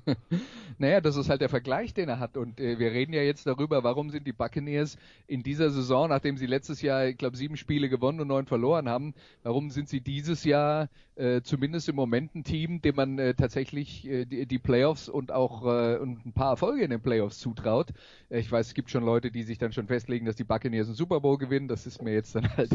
[0.79, 2.37] Naja, das ist halt der Vergleich, den er hat.
[2.37, 6.37] Und äh, wir reden ja jetzt darüber, warum sind die Buccaneers in dieser Saison, nachdem
[6.37, 10.01] sie letztes Jahr, ich glaube, sieben Spiele gewonnen und neun verloren haben, warum sind sie
[10.01, 14.59] dieses Jahr äh, zumindest im Moment ein Team, dem man äh, tatsächlich äh, die, die
[14.59, 17.91] Playoffs und auch äh, und ein paar Erfolge in den Playoffs zutraut?
[18.29, 20.89] Äh, ich weiß, es gibt schon Leute, die sich dann schon festlegen, dass die Buccaneers
[20.89, 21.69] einen Super Bowl gewinnen.
[21.69, 22.71] Das ist mir jetzt dann halt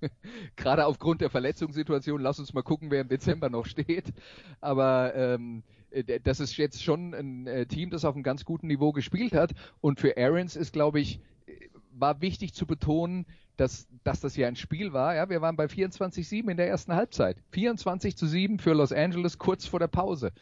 [0.56, 4.12] gerade aufgrund der Verletzungssituation, lass uns mal gucken, wer im Dezember noch steht.
[4.60, 5.81] Aber ähm, äh,
[6.24, 9.52] das ist jetzt schon ein äh, Team, das auf einem ganz guten Niveau gespielt hat.
[9.80, 11.52] Und für Arians ist, glaube ich, äh,
[11.92, 13.26] war wichtig zu betonen,
[13.56, 15.14] dass, dass das ja ein Spiel war.
[15.14, 17.36] Ja, wir waren bei 24-7 in der ersten Halbzeit.
[17.52, 20.32] 24 zu 7 für Los Angeles kurz vor der Pause.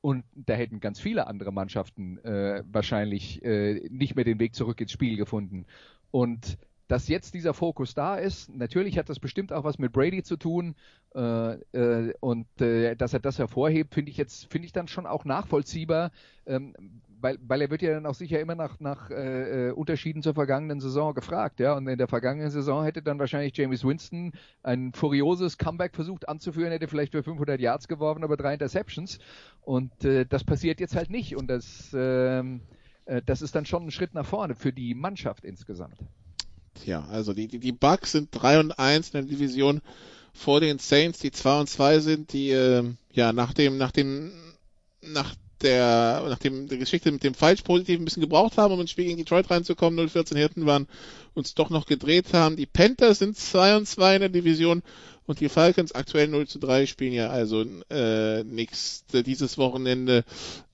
[0.00, 4.80] Und da hätten ganz viele andere Mannschaften äh, wahrscheinlich äh, nicht mehr den Weg zurück
[4.80, 5.66] ins Spiel gefunden.
[6.10, 6.56] Und
[6.90, 10.36] dass jetzt dieser Fokus da ist, natürlich hat das bestimmt auch was mit Brady zu
[10.36, 10.74] tun
[11.14, 15.06] äh, äh, und äh, dass er das hervorhebt, finde ich jetzt, finde ich dann schon
[15.06, 16.10] auch nachvollziehbar,
[16.46, 16.74] ähm,
[17.20, 20.34] weil, weil er wird ja dann auch sicher immer nach, nach äh, äh, Unterschieden zur
[20.34, 24.32] vergangenen Saison gefragt, ja, und in der vergangenen Saison hätte dann wahrscheinlich James Winston
[24.64, 29.20] ein furioses Comeback versucht anzuführen, hätte vielleicht für 500 Yards geworfen, aber drei Interceptions.
[29.60, 31.36] Und äh, das passiert jetzt halt nicht.
[31.36, 32.62] Und das, ähm,
[33.04, 35.96] äh, das ist dann schon ein Schritt nach vorne für die Mannschaft insgesamt.
[36.74, 39.80] Tja, also die, die, die Bucks sind 3 und 1 in der Division
[40.32, 44.32] vor den Saints, die 2 und 2 sind, die äh, ja nach dem, nach dem,
[45.02, 48.80] nach der, nach dem, der Geschichte mit dem falsch positiv ein bisschen gebraucht haben, um
[48.80, 50.86] ins Spiel gegen Detroit reinzukommen, 0-14 hinten waren,
[51.34, 52.56] uns doch noch gedreht haben.
[52.56, 54.82] Die Panthers sind 2 und 2 in der Division
[55.26, 60.24] und die Falcons aktuell 0 zu 3 spielen ja also äh, nächste, dieses Wochenende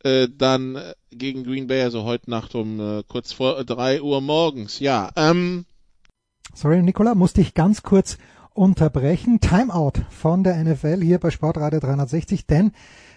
[0.02, 0.80] äh, dann
[1.10, 4.78] gegen Green Bay, also heute Nacht um äh, kurz vor 3 Uhr morgens.
[4.78, 5.66] Ja, ähm,
[6.56, 8.16] Sorry, Nicola, musste ich ganz kurz
[8.54, 9.40] unterbrechen.
[9.40, 12.72] Timeout von der NFL hier bei Sportradio 360, denn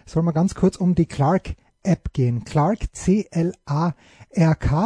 [0.05, 2.43] soll mal ganz kurz um die Clark App gehen.
[2.43, 3.93] Clark, C-L-A-R-K.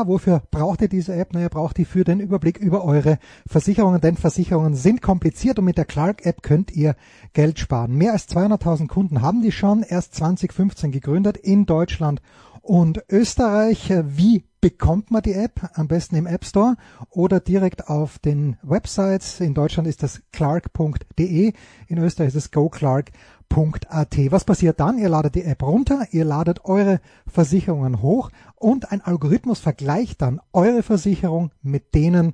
[0.08, 1.34] Wofür braucht ihr diese App?
[1.34, 5.80] Naja, braucht ihr für den Überblick über eure Versicherungen, denn Versicherungen sind kompliziert und mit
[5.80, 6.96] der Clark App könnt ihr
[7.34, 7.96] Geld sparen.
[7.96, 12.22] Mehr als 200.000 Kunden haben die schon, erst 2015 gegründet in Deutschland
[12.62, 13.92] und Österreich.
[14.06, 15.72] Wie bekommt man die App?
[15.74, 16.78] Am besten im App Store
[17.10, 19.42] oder direkt auf den Websites.
[19.42, 21.52] In Deutschland ist das clark.de,
[21.88, 24.18] in Österreich ist es goclark.at.
[24.32, 24.98] Was passiert dann?
[25.00, 30.40] Ihr ladet die App runter, ihr ladet eure Versicherungen hoch und ein Algorithmus vergleicht dann
[30.54, 32.34] eure Versicherung mit denen,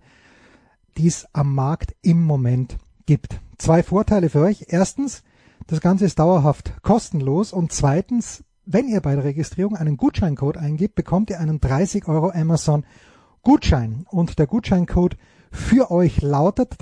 [1.00, 3.40] die es am Markt im Moment gibt.
[3.58, 4.66] Zwei Vorteile für euch.
[4.68, 5.24] Erstens,
[5.66, 10.94] das Ganze ist dauerhaft kostenlos und zweitens, wenn ihr bei der Registrierung einen Gutscheincode eingibt,
[10.94, 12.86] bekommt ihr einen 30 Euro Amazon
[13.42, 14.06] Gutschein.
[14.12, 15.18] Und der Gutscheincode
[15.52, 16.76] für euch lautet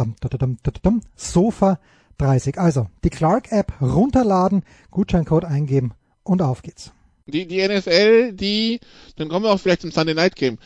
[1.15, 1.79] Sofa
[2.17, 2.59] 30.
[2.59, 6.91] Also die Clark App runterladen, Gutscheincode eingeben und auf geht's.
[7.25, 8.81] Die, die NFL, die,
[9.15, 10.57] dann kommen wir auch vielleicht zum Sunday Night Game.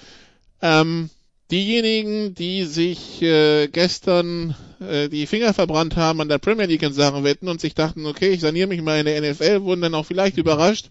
[0.62, 1.12] Ähm,
[1.52, 6.94] diejenigen, die sich äh, gestern äh, die Finger verbrannt haben an der Premier League in
[6.94, 9.96] Sachen Wetten und sich dachten, okay, ich saniere mich mal in der NFL, wurden dann
[9.96, 10.88] auch vielleicht überrascht,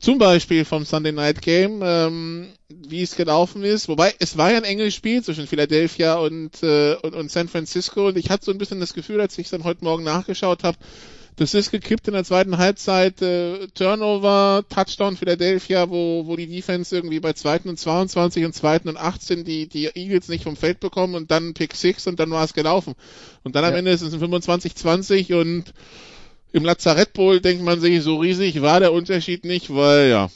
[0.00, 3.88] zum Beispiel vom Sunday Night Game, ähm, wie es gelaufen ist.
[3.88, 8.08] Wobei, es war ja ein enges Spiel zwischen Philadelphia und, äh, und, und San Francisco
[8.08, 10.78] und ich hatte so ein bisschen das Gefühl, als ich dann heute Morgen nachgeschaut habe,
[11.36, 13.22] das ist gekippt in der zweiten Halbzeit.
[13.22, 18.88] Äh, Turnover, Touchdown Philadelphia, wo, wo die Defense irgendwie bei zweiten und 22 und zweiten
[18.88, 22.30] und 18 die, die Eagles nicht vom Feld bekommen und dann Pick 6 und dann
[22.30, 22.94] war es gelaufen.
[23.42, 25.72] Und dann am Ende ist es ein 25-20 und
[26.52, 30.30] im Lazarett Bowl denkt man sich, so riesig war der Unterschied nicht, weil ja.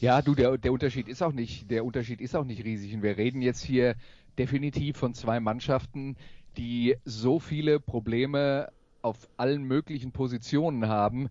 [0.00, 2.92] Ja, du, der, der Unterschied ist auch nicht, der Unterschied ist auch nicht riesig.
[2.94, 3.94] Und wir reden jetzt hier
[4.38, 6.16] definitiv von zwei Mannschaften,
[6.56, 8.68] die so viele Probleme
[9.06, 11.28] auf allen möglichen Positionen haben,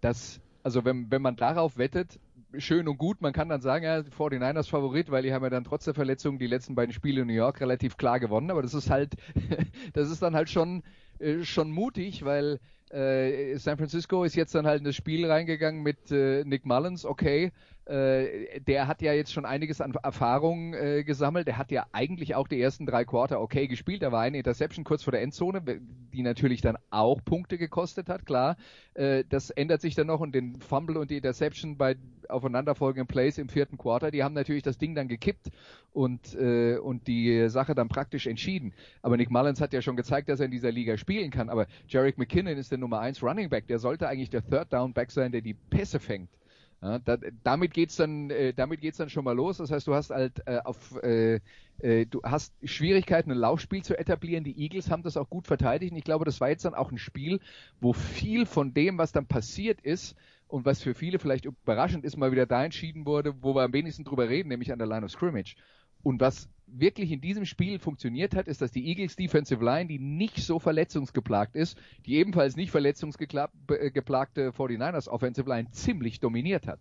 [0.00, 2.18] dass, also wenn, wenn man darauf wettet,
[2.58, 5.64] schön und gut, man kann dann sagen, ja, 49ers Favorit, weil die haben ja dann
[5.64, 8.74] trotz der Verletzung die letzten beiden Spiele in New York relativ klar gewonnen, aber das
[8.74, 9.14] ist halt,
[9.94, 10.82] das ist dann halt schon,
[11.18, 12.58] äh, schon mutig, weil
[12.90, 17.06] äh, San Francisco ist jetzt dann halt in das Spiel reingegangen mit äh, Nick Mullins,
[17.06, 17.52] okay,
[17.86, 21.46] äh, der hat ja jetzt schon einiges an Erfahrung äh, gesammelt.
[21.48, 24.02] Der hat ja eigentlich auch die ersten drei Quarter okay gespielt.
[24.02, 25.62] Da war eine Interception kurz vor der Endzone,
[26.12, 28.56] die natürlich dann auch Punkte gekostet hat, klar.
[28.94, 31.96] Äh, das ändert sich dann noch und den Fumble und die Interception bei
[32.28, 35.50] aufeinanderfolgenden Plays im vierten Quarter, die haben natürlich das Ding dann gekippt
[35.92, 38.72] und, äh, und die Sache dann praktisch entschieden.
[39.02, 41.48] Aber Nick Mullins hat ja schon gezeigt, dass er in dieser Liga spielen kann.
[41.48, 43.66] Aber Jarek McKinnon ist der Nummer 1 Running Back.
[43.66, 46.28] Der sollte eigentlich der Third Down Back sein, der die Pässe fängt.
[46.82, 49.58] Ja, da, damit geht's dann, äh, damit geht's dann schon mal los.
[49.58, 51.38] Das heißt, du hast halt äh, auf, äh,
[51.78, 54.42] äh, du hast Schwierigkeiten, ein Laufspiel zu etablieren.
[54.42, 55.92] Die Eagles haben das auch gut verteidigt.
[55.92, 57.38] Und ich glaube, das war jetzt dann auch ein Spiel,
[57.80, 60.16] wo viel von dem, was dann passiert ist
[60.52, 63.72] und was für viele vielleicht überraschend ist, mal wieder da entschieden wurde, wo wir am
[63.72, 65.56] wenigsten drüber reden, nämlich an der Line of Scrimmage.
[66.02, 69.98] Und was wirklich in diesem Spiel funktioniert hat, ist, dass die Eagles Defensive Line, die
[69.98, 76.80] nicht so verletzungsgeplagt ist, die ebenfalls nicht verletzungsgeplagte 49ers Offensive Line ziemlich dominiert hat.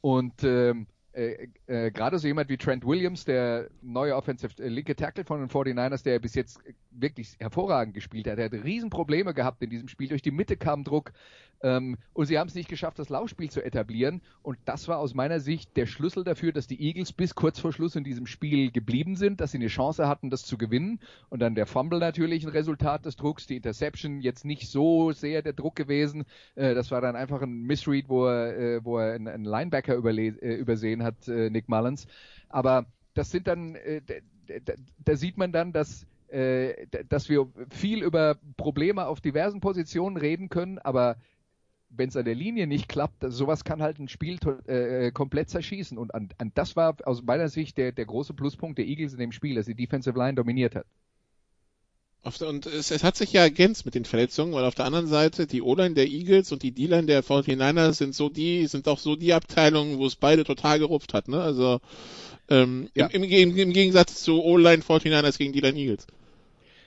[0.00, 4.96] Und ähm, äh, äh, gerade so jemand wie Trent Williams, der neue Offensive äh, linke
[4.96, 6.60] Tackle von den 49ers, der bis jetzt
[7.02, 10.08] wirklich hervorragend gespielt hat, der hat Riesenprobleme gehabt in diesem Spiel.
[10.08, 11.12] Durch die Mitte kam Druck
[11.62, 14.22] ähm, und sie haben es nicht geschafft, das Laufspiel zu etablieren.
[14.42, 17.72] Und das war aus meiner Sicht der Schlüssel dafür, dass die Eagles bis kurz vor
[17.72, 21.00] Schluss in diesem Spiel geblieben sind, dass sie eine Chance hatten, das zu gewinnen.
[21.28, 25.42] Und dann der Fumble natürlich ein Resultat des Drucks, die Interception jetzt nicht so sehr
[25.42, 26.24] der Druck gewesen.
[26.54, 29.94] Äh, das war dann einfach ein Missread, wo er, äh, wo er einen, einen Linebacker
[29.94, 32.06] äh, übersehen hat, äh, Nick Mullins.
[32.48, 34.02] Aber das sind dann, äh,
[34.64, 40.16] da, da sieht man dann, dass äh, dass wir viel über Probleme auf diversen Positionen
[40.16, 41.16] reden können, aber
[41.94, 45.98] wenn es an der Linie nicht klappt, sowas kann halt ein Spiel äh, komplett zerschießen.
[45.98, 49.18] Und an, an, das war aus meiner Sicht der, der große Pluspunkt der Eagles in
[49.18, 50.86] dem Spiel, dass die Defensive Line dominiert hat.
[52.24, 55.48] Und es, es, hat sich ja ergänzt mit den Verletzungen, weil auf der anderen Seite
[55.48, 59.16] die O-Line der Eagles und die D-Line der 49ers sind so die, sind auch so
[59.16, 61.42] die Abteilungen, wo es beide total gerupft hat, ne?
[61.42, 61.80] Also
[62.48, 63.06] ähm, ja.
[63.06, 66.06] im, im, im, Gegensatz zu O-Line 49ers gegen D-Line Eagles.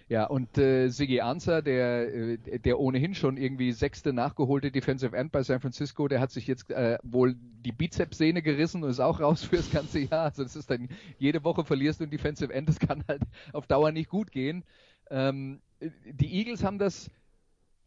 [0.08, 5.32] Ja, und äh, Siggy Answer, der, äh, der ohnehin schon irgendwie sechste nachgeholte Defensive End
[5.32, 9.20] bei San Francisco, der hat sich jetzt äh, wohl die Bizepssehne gerissen und ist auch
[9.20, 10.26] raus für das ganze Jahr.
[10.26, 13.66] Also das ist dann, jede Woche verlierst du ein Defensive End, das kann halt auf
[13.66, 14.64] Dauer nicht gut gehen.
[15.10, 17.10] Ähm, die Eagles haben das,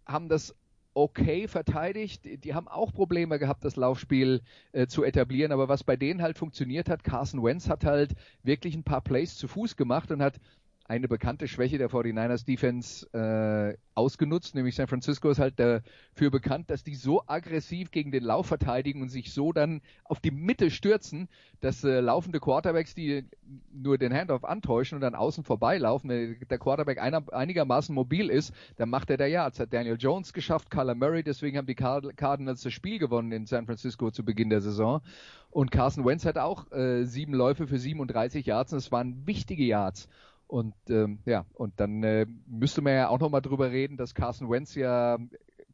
[0.05, 0.57] haben das
[0.95, 2.45] okay verteidigt.
[2.45, 5.53] Die haben auch Probleme gehabt, das Laufspiel äh, zu etablieren.
[5.53, 9.37] Aber was bei denen halt funktioniert hat, Carson Wentz hat halt wirklich ein paar Plays
[9.37, 10.41] zu Fuß gemacht und hat
[10.89, 16.71] eine bekannte Schwäche der 49ers Defense äh, ausgenutzt, nämlich San Francisco ist halt dafür bekannt,
[16.71, 20.71] dass die so aggressiv gegen den Lauf verteidigen und sich so dann auf die Mitte
[20.71, 21.29] stürzen,
[21.61, 23.27] dass äh, laufende Quarterbacks, die
[23.71, 28.55] nur den Handoff antäuschen und dann außen vorbeilaufen, wenn der Quarterback einer, einigermaßen mobil ist,
[28.77, 29.49] dann macht er der ja.
[29.49, 33.45] Das hat Daniel Jones geschafft, Kyler Murray, deswegen haben die Cardinals das Spiel gewonnen in
[33.45, 35.03] San Francisco zu Beginn der Saison.
[35.51, 39.65] Und Carson Wentz hat auch äh, sieben Läufe für 37 Yards und es waren wichtige
[39.65, 40.09] Yards.
[40.49, 44.51] Und ähm, ja, und dann äh, müsste man ja auch nochmal drüber reden, dass Carson
[44.51, 45.19] Wentz ja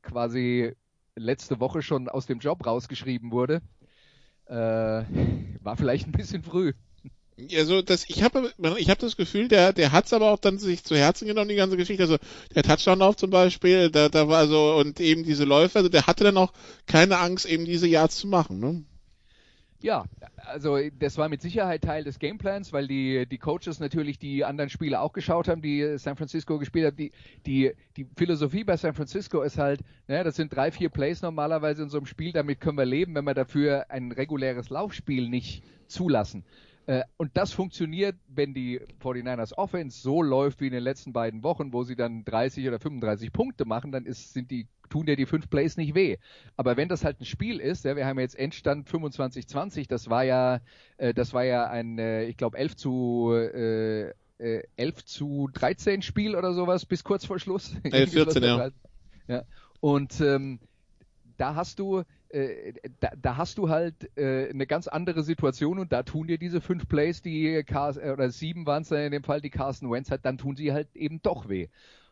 [0.02, 0.74] quasi
[1.14, 3.62] letzte Woche schon aus dem Job rausgeschrieben wurde.
[4.46, 4.54] Äh,
[5.62, 6.72] war vielleicht ein bisschen früh.
[7.36, 10.58] Ja, so das, ich habe ich hab das Gefühl, der, der hat's aber auch dann
[10.58, 12.02] sich zu Herzen genommen, die ganze Geschichte.
[12.02, 12.18] Also
[12.54, 16.24] der Touchdown-Lauf zum Beispiel, da, da war so, und eben diese Läufe, also der hatte
[16.24, 16.52] dann auch
[16.86, 18.84] keine Angst, eben diese Yards zu machen, ne?
[19.84, 20.06] Ja,
[20.46, 24.70] also das war mit Sicherheit Teil des Gameplans, weil die, die Coaches natürlich die anderen
[24.70, 26.96] Spiele auch geschaut haben, die San Francisco gespielt haben.
[26.96, 27.12] Die,
[27.44, 31.82] die, die Philosophie bei San Francisco ist halt, naja, das sind drei, vier Plays normalerweise
[31.82, 35.62] in so einem Spiel, damit können wir leben, wenn wir dafür ein reguläres Laufspiel nicht
[35.86, 36.44] zulassen.
[36.86, 41.42] Äh, und das funktioniert, wenn die 49ers Offense so läuft wie in den letzten beiden
[41.42, 45.16] Wochen, wo sie dann 30 oder 35 Punkte machen, dann ist, sind die, tun dir
[45.16, 46.18] die fünf Plays nicht weh.
[46.56, 50.24] Aber wenn das halt ein Spiel ist, ja, wir haben jetzt Endstand 25-20, das war
[50.24, 50.60] ja,
[50.98, 56.02] äh, das war ja ein, äh, ich glaube 11 zu, äh, 11 äh, zu 13
[56.02, 57.74] Spiel oder sowas bis kurz vor Schluss.
[57.84, 58.70] 11, 14, ja.
[59.26, 59.42] ja.
[59.80, 60.60] Und ähm,
[61.38, 62.02] da hast du,
[62.34, 66.36] äh, da, da, hast du halt äh, eine ganz andere Situation und da tun dir
[66.36, 69.90] diese fünf Plays, die Car äh, oder sieben waren es in dem Fall, die Carson
[69.90, 71.68] Wentz hat, dann tun sie halt eben doch weh.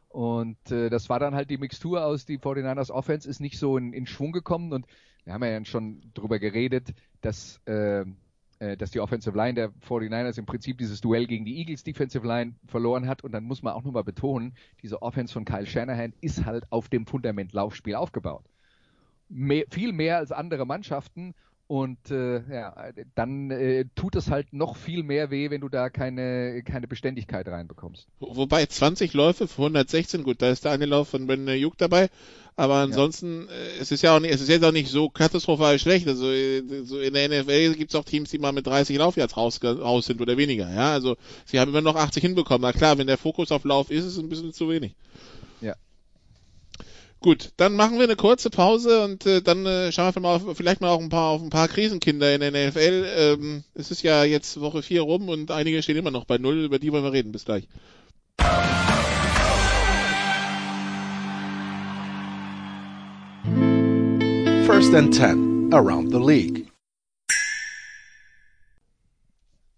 [0.08, 3.76] Und äh, das war dann halt die Mixtur aus, die 49ers Offense ist nicht so
[3.76, 4.86] in, in Schwung gekommen und
[5.24, 8.04] wir haben ja schon drüber geredet, dass, äh,
[8.60, 12.24] äh, dass die Offensive Line der 49ers im Prinzip dieses Duell gegen die Eagles Defensive
[12.24, 16.12] Line verloren hat und dann muss man auch nochmal betonen, diese Offense von Kyle Shanahan
[16.20, 18.44] ist halt auf dem Fundament Laufspiel aufgebaut
[19.28, 21.34] mehr, viel mehr als andere Mannschaften.
[21.68, 25.88] Und äh, ja, dann äh, tut es halt noch viel mehr weh, wenn du da
[25.88, 28.08] keine, keine Beständigkeit reinbekommst.
[28.20, 32.10] Wobei 20 Läufe für 116, gut, da ist der eine Lauf von Ben Juk dabei,
[32.56, 33.54] aber ansonsten, ja.
[33.54, 36.06] äh, es ist ja auch nicht, es ist jetzt auch nicht so katastrophal schlecht.
[36.06, 39.36] Also äh, so in der NFL gibt es auch Teams, die mal mit 30 Laufjahrs
[39.36, 40.68] raus, raus sind oder weniger.
[40.70, 42.62] Ja, also sie haben immer noch 80 hinbekommen.
[42.62, 44.94] Na klar, wenn der Fokus auf Lauf ist, ist es ein bisschen zu wenig.
[47.22, 50.56] Gut, dann machen wir eine kurze Pause und äh, dann äh, schauen wir mal auf,
[50.56, 53.06] vielleicht mal auch ein paar auf ein paar Krisenkinder in der NFL.
[53.16, 56.64] Ähm, es ist ja jetzt Woche 4 rum und einige stehen immer noch bei null,
[56.64, 57.30] über die wollen wir reden.
[57.30, 57.68] Bis gleich.
[64.66, 66.71] First and 10 around the league.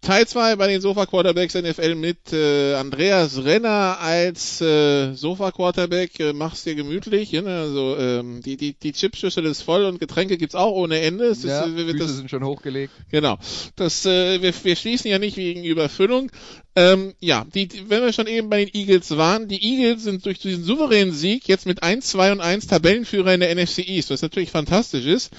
[0.05, 6.19] Teil 2 bei den Sofa Quarterbacks NFL mit äh, Andreas Renner als äh, Sofa Quarterback.
[6.19, 7.31] Äh, mach's dir gemütlich.
[7.31, 7.47] Ne?
[7.47, 11.25] Also ähm, die, die, die Chipschüssel ist voll und Getränke gibt's auch ohne Ende.
[11.25, 12.93] Es ja, ist, Füße das, sind schon hochgelegt.
[13.09, 13.39] Genau.
[13.75, 16.31] Das, äh, wir, wir schließen ja nicht wegen Überfüllung.
[16.75, 20.39] Ähm, ja, die, wenn wir schon eben bei den Eagles waren, die Eagles sind durch
[20.39, 24.21] diesen souveränen Sieg jetzt mit 1, 2 und 1 Tabellenführer in der NFC East, was
[24.21, 25.31] natürlich fantastisch ist.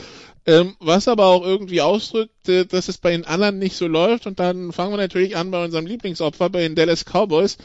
[0.47, 4.27] Ähm, was aber auch irgendwie ausdrückt, äh, dass es bei den anderen nicht so läuft.
[4.27, 7.59] Und dann fangen wir natürlich an bei unserem Lieblingsopfer, bei den Dallas Cowboys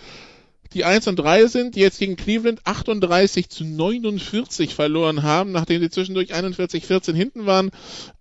[0.73, 5.81] die 1 und 3 sind, die jetzt gegen Cleveland 38 zu 49 verloren haben, nachdem
[5.81, 7.71] sie zwischendurch 41-14 hinten waren,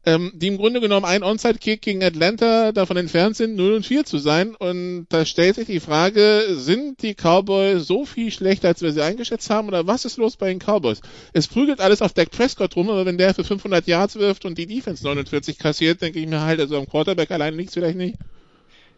[0.04, 4.04] ähm, die im Grunde genommen ein Onside-Kick gegen Atlanta davon entfernt sind, 0 und 4
[4.04, 4.54] zu sein.
[4.54, 9.02] Und da stellt sich die Frage, sind die Cowboys so viel schlechter, als wir sie
[9.02, 11.00] eingeschätzt haben, oder was ist los bei den Cowboys?
[11.32, 14.58] Es prügelt alles auf Dak Prescott rum, aber wenn der für 500 Yards wirft und
[14.58, 18.16] die Defense 49 kassiert, denke ich mir halt, also am Quarterback alleine liegt vielleicht nicht.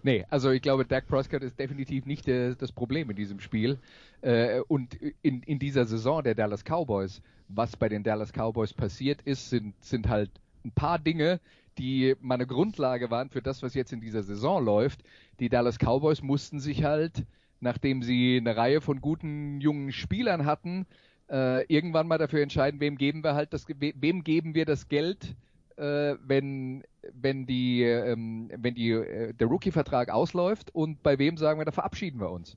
[0.03, 3.79] Nee, also ich glaube, Dak Prescott ist definitiv nicht äh, das Problem in diesem Spiel.
[4.21, 9.23] Äh, und in, in dieser Saison der Dallas Cowboys, was bei den Dallas Cowboys passiert
[9.23, 10.31] ist, sind, sind halt
[10.65, 11.41] ein paar Dinge,
[11.79, 15.03] die meine Grundlage waren für das, was jetzt in dieser Saison läuft.
[15.41, 17.25] Die Dallas Cowboys mussten sich halt,
[17.61, 20.87] nachdem sie eine Reihe von guten jungen Spielern hatten,
[21.31, 25.37] äh, irgendwann mal dafür entscheiden, wem geben wir halt das, wem geben wir das Geld,
[25.83, 31.59] äh, wenn, wenn, die, ähm, wenn die, äh, der Rookie-Vertrag ausläuft und bei wem sagen
[31.59, 32.57] wir, da verabschieden wir uns.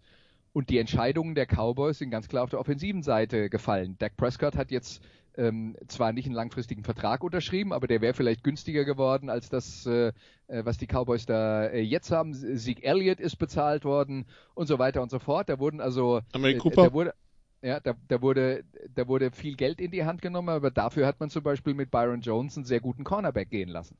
[0.54, 3.96] Und die Entscheidungen der Cowboys sind ganz klar auf der offensiven Seite gefallen.
[3.98, 5.02] Dak Prescott hat jetzt
[5.38, 9.86] ähm, zwar nicht einen langfristigen Vertrag unterschrieben, aber der wäre vielleicht günstiger geworden als das,
[9.86, 10.14] äh,
[10.48, 12.34] äh was die Cowboys da äh, jetzt haben.
[12.34, 15.50] Sieg Elliott ist bezahlt worden und so weiter und so fort.
[15.50, 16.58] Da wurden also Amari äh.
[16.76, 17.14] Da wurde,
[17.62, 18.64] ja, da, da, wurde,
[18.94, 21.92] da wurde viel Geld in die Hand genommen, aber dafür hat man zum Beispiel mit
[21.92, 23.98] Byron Jones einen sehr guten Cornerback gehen lassen.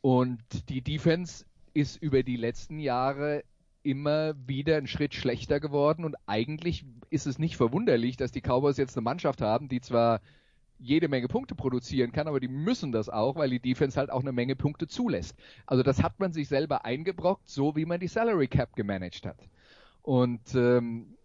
[0.00, 3.42] Und die Defense ist über die letzten Jahre
[3.82, 8.76] immer wieder einen Schritt schlechter geworden und eigentlich ist es nicht verwunderlich, dass die Cowboys
[8.76, 10.20] jetzt eine Mannschaft haben, die zwar
[10.78, 14.20] jede Menge Punkte produzieren kann, aber die müssen das auch, weil die Defense halt auch
[14.20, 15.36] eine Menge Punkte zulässt.
[15.66, 19.48] Also das hat man sich selber eingebrockt, so wie man die Salary Cap gemanagt hat.
[20.02, 21.17] Und ähm,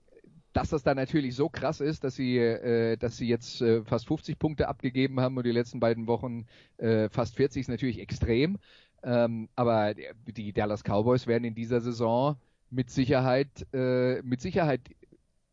[0.53, 4.07] dass das dann natürlich so krass ist, dass sie, äh, dass sie jetzt äh, fast
[4.07, 6.45] 50 Punkte abgegeben haben und die letzten beiden Wochen
[6.77, 8.59] äh, fast 40 ist natürlich extrem.
[9.03, 12.37] Ähm, aber die Dallas Cowboys werden in dieser Saison
[12.69, 14.81] mit Sicherheit, äh, mit Sicherheit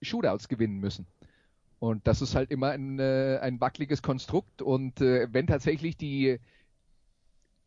[0.03, 1.07] Shootouts gewinnen müssen.
[1.79, 4.61] Und das ist halt immer ein, äh, ein wackeliges Konstrukt.
[4.61, 6.39] Und äh, wenn tatsächlich die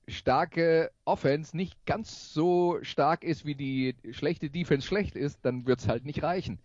[0.07, 5.79] starke Offense nicht ganz so stark ist, wie die schlechte Defense schlecht ist, dann wird
[5.79, 6.59] es halt nicht reichen.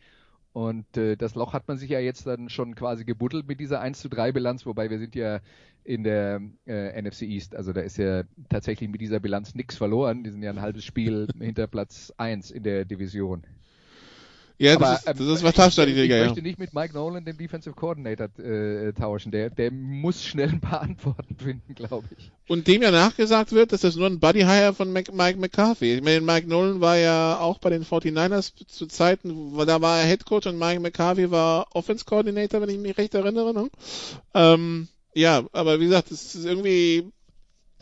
[0.59, 3.81] Und äh, das Loch hat man sich ja jetzt dann schon quasi gebuddelt mit dieser
[3.81, 5.39] 1 zu 3 Bilanz, wobei wir sind ja
[5.85, 7.55] in der äh, NFC East.
[7.55, 10.25] Also da ist ja tatsächlich mit dieser Bilanz nichts verloren.
[10.25, 13.45] Die sind ja ein halbes Spiel hinter Platz 1 in der Division.
[14.61, 16.25] Ja, Aber, das, ist, das ähm, ist fantastisch, ich, ich ja.
[16.25, 19.31] möchte nicht mit Mike Nolan den Defensive Coordinator äh, tauschen.
[19.31, 22.33] Der, der muss schnell ein paar Antworten finden, glaube ich.
[22.49, 25.95] Und dem ja nachgesagt wird, dass das nur ein Buddy Hire von Mike McCarthy.
[25.95, 30.07] Ich meine, Mike Nolan war ja auch bei den 49ers zu Zeiten, da war er
[30.07, 33.55] Head Coach und Mike McCarthy war Offense Coordinator, wenn ich mich recht erinnere.
[33.55, 33.71] Ne?
[34.35, 37.13] Ähm, ja, aber wie gesagt, es ist irgendwie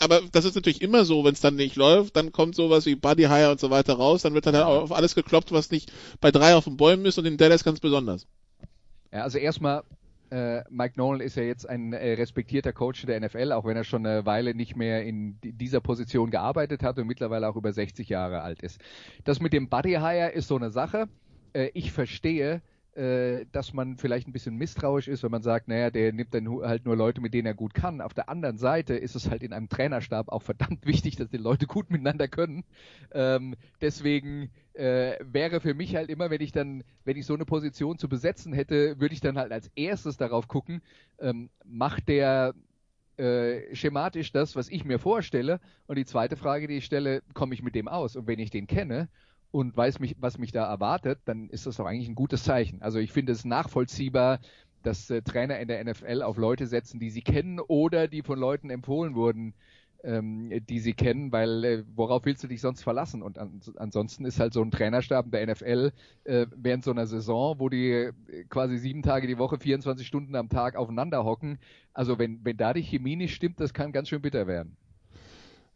[0.01, 2.97] aber das ist natürlich immer so, wenn es dann nicht läuft, dann kommt sowas wie
[2.97, 5.93] Buddy Hire und so weiter raus, dann wird dann halt auf alles gekloppt, was nicht
[6.21, 8.27] bei drei auf den Bäumen ist und in Dallas ganz besonders.
[9.13, 9.83] Ja, also erstmal,
[10.31, 13.85] äh, Mike Nolan ist ja jetzt ein äh, respektierter Coach der NFL, auch wenn er
[13.85, 18.09] schon eine Weile nicht mehr in dieser Position gearbeitet hat und mittlerweile auch über 60
[18.09, 18.81] Jahre alt ist.
[19.25, 21.09] Das mit dem Buddy Hire ist so eine Sache.
[21.53, 22.61] Äh, ich verstehe,
[23.53, 26.87] dass man vielleicht ein bisschen misstrauisch ist, wenn man sagt, naja, der nimmt dann halt
[26.87, 28.01] nur Leute, mit denen er gut kann.
[28.01, 31.37] Auf der anderen Seite ist es halt in einem Trainerstab auch verdammt wichtig, dass die
[31.37, 32.65] Leute gut miteinander können.
[33.13, 37.45] Ähm, deswegen äh, wäre für mich halt immer, wenn ich dann, wenn ich so eine
[37.45, 40.81] Position zu besetzen hätte, würde ich dann halt als erstes darauf gucken,
[41.19, 42.55] ähm, macht der
[43.17, 45.61] äh, schematisch das, was ich mir vorstelle?
[45.87, 48.17] Und die zweite Frage, die ich stelle, komme ich mit dem aus?
[48.17, 49.09] Und wenn ich den kenne
[49.51, 52.83] und weiß mich, was mich da erwartet, dann ist das doch eigentlich ein gutes Zeichen.
[52.83, 54.41] Also ich finde es nachvollziehbar,
[54.83, 58.39] dass äh, Trainer in der NFL auf Leute setzen, die sie kennen oder die von
[58.39, 59.55] Leuten empfohlen wurden,
[60.05, 63.23] ähm, die sie kennen, weil äh, worauf willst du dich sonst verlassen?
[63.23, 65.93] Und an, ansonsten ist halt so ein Trainerstab der NFL
[66.25, 68.13] äh, während so einer Saison, wo die äh,
[68.49, 71.59] quasi sieben Tage die Woche, 24 Stunden am Tag aufeinander hocken.
[71.93, 74.77] Also wenn, wenn da die Chemie nicht stimmt, das kann ganz schön bitter werden.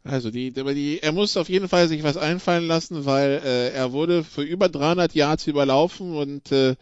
[0.03, 3.91] Also die, die, er muss auf jeden Fall sich was einfallen lassen, weil äh, er
[3.91, 6.75] wurde für über 300 Yards überlaufen und äh,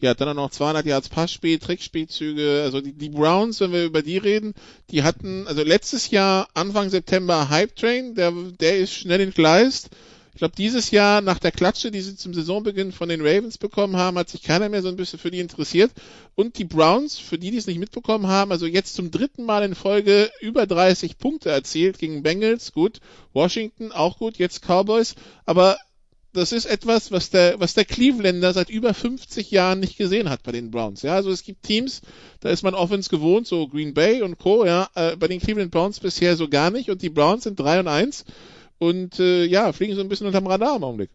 [0.00, 2.62] ja, dann auch noch 200 Yards Passspiel, Trickspielzüge.
[2.64, 4.54] Also die, die Browns, wenn wir über die reden,
[4.90, 9.90] die hatten, also letztes Jahr Anfang September Hype Train, der, der ist schnell entgleist.
[10.34, 13.96] Ich glaube, dieses Jahr nach der Klatsche, die sie zum Saisonbeginn von den Ravens bekommen
[13.96, 15.90] haben, hat sich keiner mehr so ein bisschen für die interessiert.
[16.34, 19.62] Und die Browns, für die, die es nicht mitbekommen haben, also jetzt zum dritten Mal
[19.62, 23.00] in Folge über 30 Punkte erzielt gegen Bengals, gut,
[23.34, 25.76] Washington auch gut, jetzt Cowboys, aber
[26.32, 30.42] das ist etwas, was der, was der Clevelander seit über 50 Jahren nicht gesehen hat
[30.42, 31.02] bei den Browns.
[31.02, 32.00] Ja, also es gibt Teams,
[32.40, 34.64] da ist man Offense gewohnt, so Green Bay und Co.
[34.64, 37.80] Ja, äh, bei den Cleveland Browns bisher so gar nicht und die Browns sind 3
[37.80, 38.24] und 1
[38.82, 41.10] und äh, ja, fliegen so ein bisschen unterm Radar im Augenblick.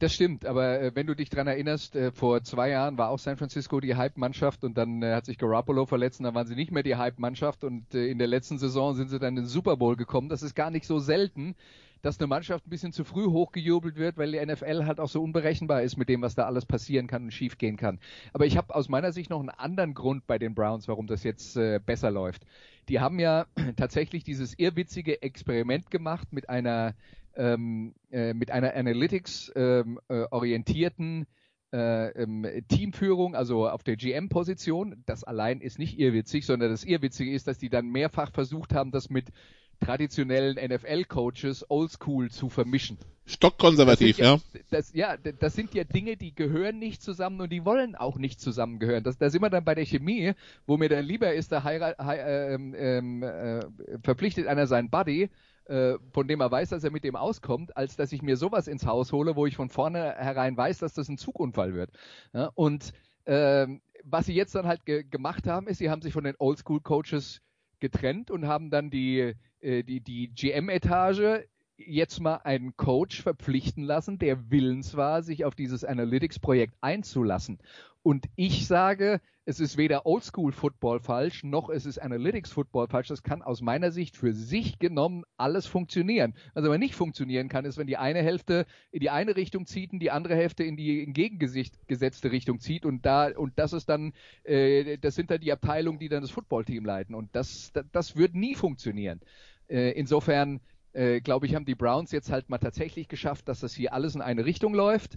[0.00, 3.20] Das stimmt, aber äh, wenn du dich dran erinnerst, äh, vor zwei Jahren war auch
[3.20, 6.56] San Francisco die Hype-Mannschaft und dann äh, hat sich Garoppolo verletzt und dann waren sie
[6.56, 9.46] nicht mehr die Hype-Mannschaft und äh, in der letzten Saison sind sie dann in den
[9.46, 10.28] Super Bowl gekommen.
[10.28, 11.54] Das ist gar nicht so selten,
[12.02, 15.22] dass eine Mannschaft ein bisschen zu früh hochgejubelt wird, weil die NFL halt auch so
[15.22, 17.98] unberechenbar ist mit dem, was da alles passieren kann und schiefgehen kann.
[18.32, 21.24] Aber ich habe aus meiner Sicht noch einen anderen Grund bei den Browns, warum das
[21.24, 22.44] jetzt äh, besser läuft.
[22.88, 23.46] Die haben ja
[23.76, 26.94] tatsächlich dieses irrwitzige Experiment gemacht mit einer
[27.36, 31.26] ähm, äh, mit einer Analytics ähm, äh, orientierten
[31.72, 35.02] äh, ähm, Teamführung, also auf der GM-Position.
[35.06, 38.90] Das allein ist nicht irrwitzig, sondern das Irrwitzige ist, dass die dann mehrfach versucht haben,
[38.90, 39.30] das mit
[39.80, 42.98] traditionellen NFL-Coaches oldschool zu vermischen.
[43.26, 44.38] Stockkonservativ, ja.
[44.70, 48.40] Das, ja, das sind ja Dinge, die gehören nicht zusammen und die wollen auch nicht
[48.40, 49.04] zusammengehören.
[49.04, 50.32] Das, da sind wir dann bei der Chemie,
[50.66, 53.60] wo mir dann lieber ist, da heirat, hei, ähm, ähm, äh,
[54.02, 55.28] verpflichtet einer seinen Buddy,
[55.66, 58.66] äh, von dem er weiß, dass er mit dem auskommt, als dass ich mir sowas
[58.66, 61.90] ins Haus hole, wo ich von vornherein weiß, dass das ein Zugunfall wird.
[62.32, 62.94] Ja, und
[63.26, 66.36] ähm, was sie jetzt dann halt ge gemacht haben, ist, sie haben sich von den
[66.38, 67.42] Oldschool-Coaches
[67.80, 71.44] getrennt und haben dann die, äh, die, die GM-Etage
[71.78, 77.58] jetzt mal einen Coach verpflichten lassen, der willens war, sich auf dieses Analytics-Projekt einzulassen.
[78.02, 83.08] Und ich sage, es ist weder Oldschool-Football falsch, noch es ist Analytics-Football falsch.
[83.08, 86.34] Das kann aus meiner Sicht für sich genommen alles funktionieren.
[86.54, 90.00] Was nicht funktionieren kann, ist, wenn die eine Hälfte in die eine Richtung zieht und
[90.00, 92.84] die andere Hälfte in die entgegengesetzte Richtung zieht.
[92.84, 94.12] Und da und das ist dann,
[94.44, 97.14] äh, das sind dann die Abteilungen, die dann das Footballteam leiten.
[97.14, 99.20] Und das, das, das wird nie funktionieren.
[99.68, 100.60] Äh, insofern
[100.98, 104.16] äh, glaube ich, haben die Browns jetzt halt mal tatsächlich geschafft, dass das hier alles
[104.16, 105.16] in eine Richtung läuft.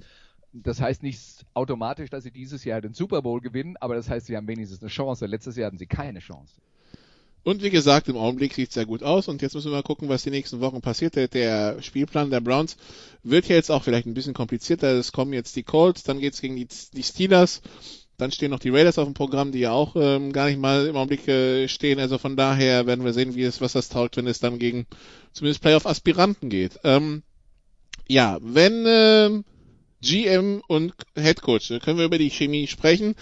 [0.53, 4.27] Das heißt nicht automatisch, dass sie dieses Jahr den Super Bowl gewinnen, aber das heißt,
[4.27, 5.25] sie haben wenigstens eine Chance.
[5.25, 6.53] Letztes Jahr hatten sie keine Chance.
[7.43, 9.27] Und wie gesagt, im Augenblick sieht es sehr gut aus.
[9.27, 11.15] Und jetzt müssen wir mal gucken, was die nächsten Wochen passiert.
[11.15, 12.77] Der, Spielplan der Browns
[13.23, 14.91] wird ja jetzt auch vielleicht ein bisschen komplizierter.
[14.91, 17.63] Es kommen jetzt die Colts, dann geht's gegen die, die Steelers.
[18.21, 20.85] Dann stehen noch die Raiders auf dem Programm, die ja auch ähm, gar nicht mal
[20.85, 21.99] im Augenblick äh, stehen.
[21.99, 24.85] Also von daher werden wir sehen, wie es, was das taugt, wenn es dann gegen
[25.33, 26.79] zumindest Playoff-Aspiranten geht.
[26.83, 27.23] Ähm,
[28.07, 29.43] ja, wenn ähm,
[30.03, 33.15] GM und Head Coach, können wir über die Chemie sprechen.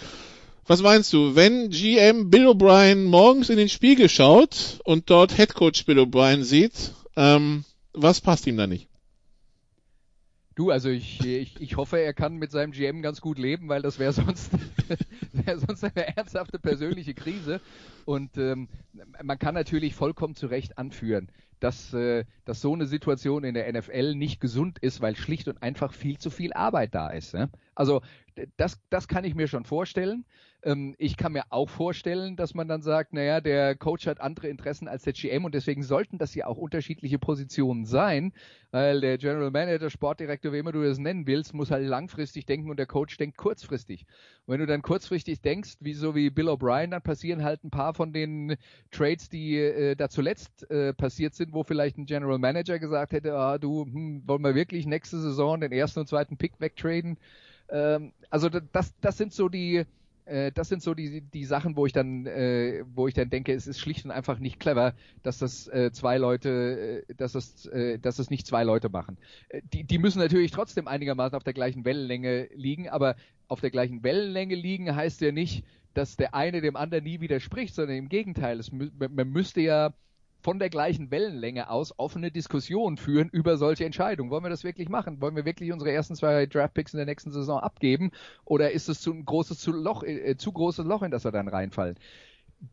[0.67, 5.53] Was meinst du, wenn GM Bill O'Brien morgens in den Spiegel schaut und dort Head
[5.53, 8.88] Coach Bill O'Brien sieht, ähm, was passt ihm da nicht?
[10.59, 13.81] Du, also ich, ich, ich hoffe, er kann mit seinem GM ganz gut leben, weil
[13.81, 14.51] das wäre sonst,
[15.31, 17.61] wär sonst eine ernsthafte persönliche Krise.
[18.03, 18.67] Und ähm,
[19.23, 21.31] man kann natürlich vollkommen zu Recht anführen,
[21.61, 25.63] dass, äh, dass so eine Situation in der NFL nicht gesund ist, weil schlicht und
[25.63, 27.33] einfach viel zu viel Arbeit da ist.
[27.33, 27.49] Ne?
[27.79, 28.01] Also
[28.57, 30.25] das, das kann ich mir schon vorstellen.
[30.63, 34.49] Ähm, ich kann mir auch vorstellen, dass man dann sagt, naja, der Coach hat andere
[34.49, 38.33] Interessen als der GM und deswegen sollten das ja auch unterschiedliche Positionen sein,
[38.71, 42.69] weil der General Manager, Sportdirektor, wie immer du das nennen willst, muss halt langfristig denken
[42.69, 44.05] und der Coach denkt kurzfristig.
[44.45, 47.71] Und wenn du dann kurzfristig denkst, wie so wie Bill O'Brien, dann passieren halt ein
[47.71, 48.57] paar von den
[48.91, 53.35] Trades, die äh, da zuletzt äh, passiert sind, wo vielleicht ein General Manager gesagt hätte,
[53.35, 57.17] ah, du, hm, wollen wir wirklich nächste Saison den ersten und zweiten Pick wegtraden?
[57.71, 59.85] Ähm, also das, das sind so die,
[60.25, 63.53] äh, das sind so die, die Sachen, wo ich dann, äh, wo ich dann denke,
[63.53, 64.93] es ist schlicht und einfach nicht clever,
[65.23, 69.17] dass das äh, zwei Leute, äh, dass das, äh, dass das nicht zwei Leute machen.
[69.49, 73.15] Äh, die, die müssen natürlich trotzdem einigermaßen auf der gleichen Wellenlänge liegen, aber
[73.47, 75.65] auf der gleichen Wellenlänge liegen heißt ja nicht,
[75.95, 78.59] dass der eine dem anderen nie widerspricht, sondern im Gegenteil.
[78.59, 79.93] Es, man müsste ja
[80.41, 84.31] von der gleichen Wellenlänge aus offene Diskussionen führen über solche Entscheidungen.
[84.31, 85.21] Wollen wir das wirklich machen?
[85.21, 88.11] Wollen wir wirklich unsere ersten zwei Draftpicks in der nächsten Saison abgeben?
[88.45, 91.31] Oder ist es zu ein großes zu, Loch, äh, zu großes Loch, in das wir
[91.31, 91.97] dann reinfallen?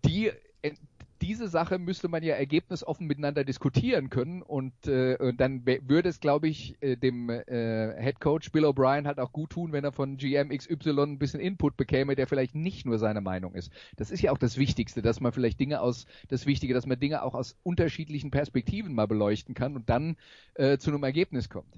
[0.04, 0.30] Die,
[0.62, 0.74] äh,
[1.22, 6.20] diese Sache müsste man ja ergebnisoffen miteinander diskutieren können und, äh, und dann würde es,
[6.20, 9.92] glaube ich, äh, dem äh, Head Coach Bill O'Brien halt auch gut tun, wenn er
[9.92, 13.70] von GM XY ein bisschen Input bekäme, der vielleicht nicht nur seine Meinung ist.
[13.96, 16.98] Das ist ja auch das Wichtigste, dass man vielleicht Dinge aus, das Wichtige, dass man
[16.98, 20.16] Dinge auch aus unterschiedlichen Perspektiven mal beleuchten kann und dann
[20.54, 21.74] äh, zu einem Ergebnis kommt.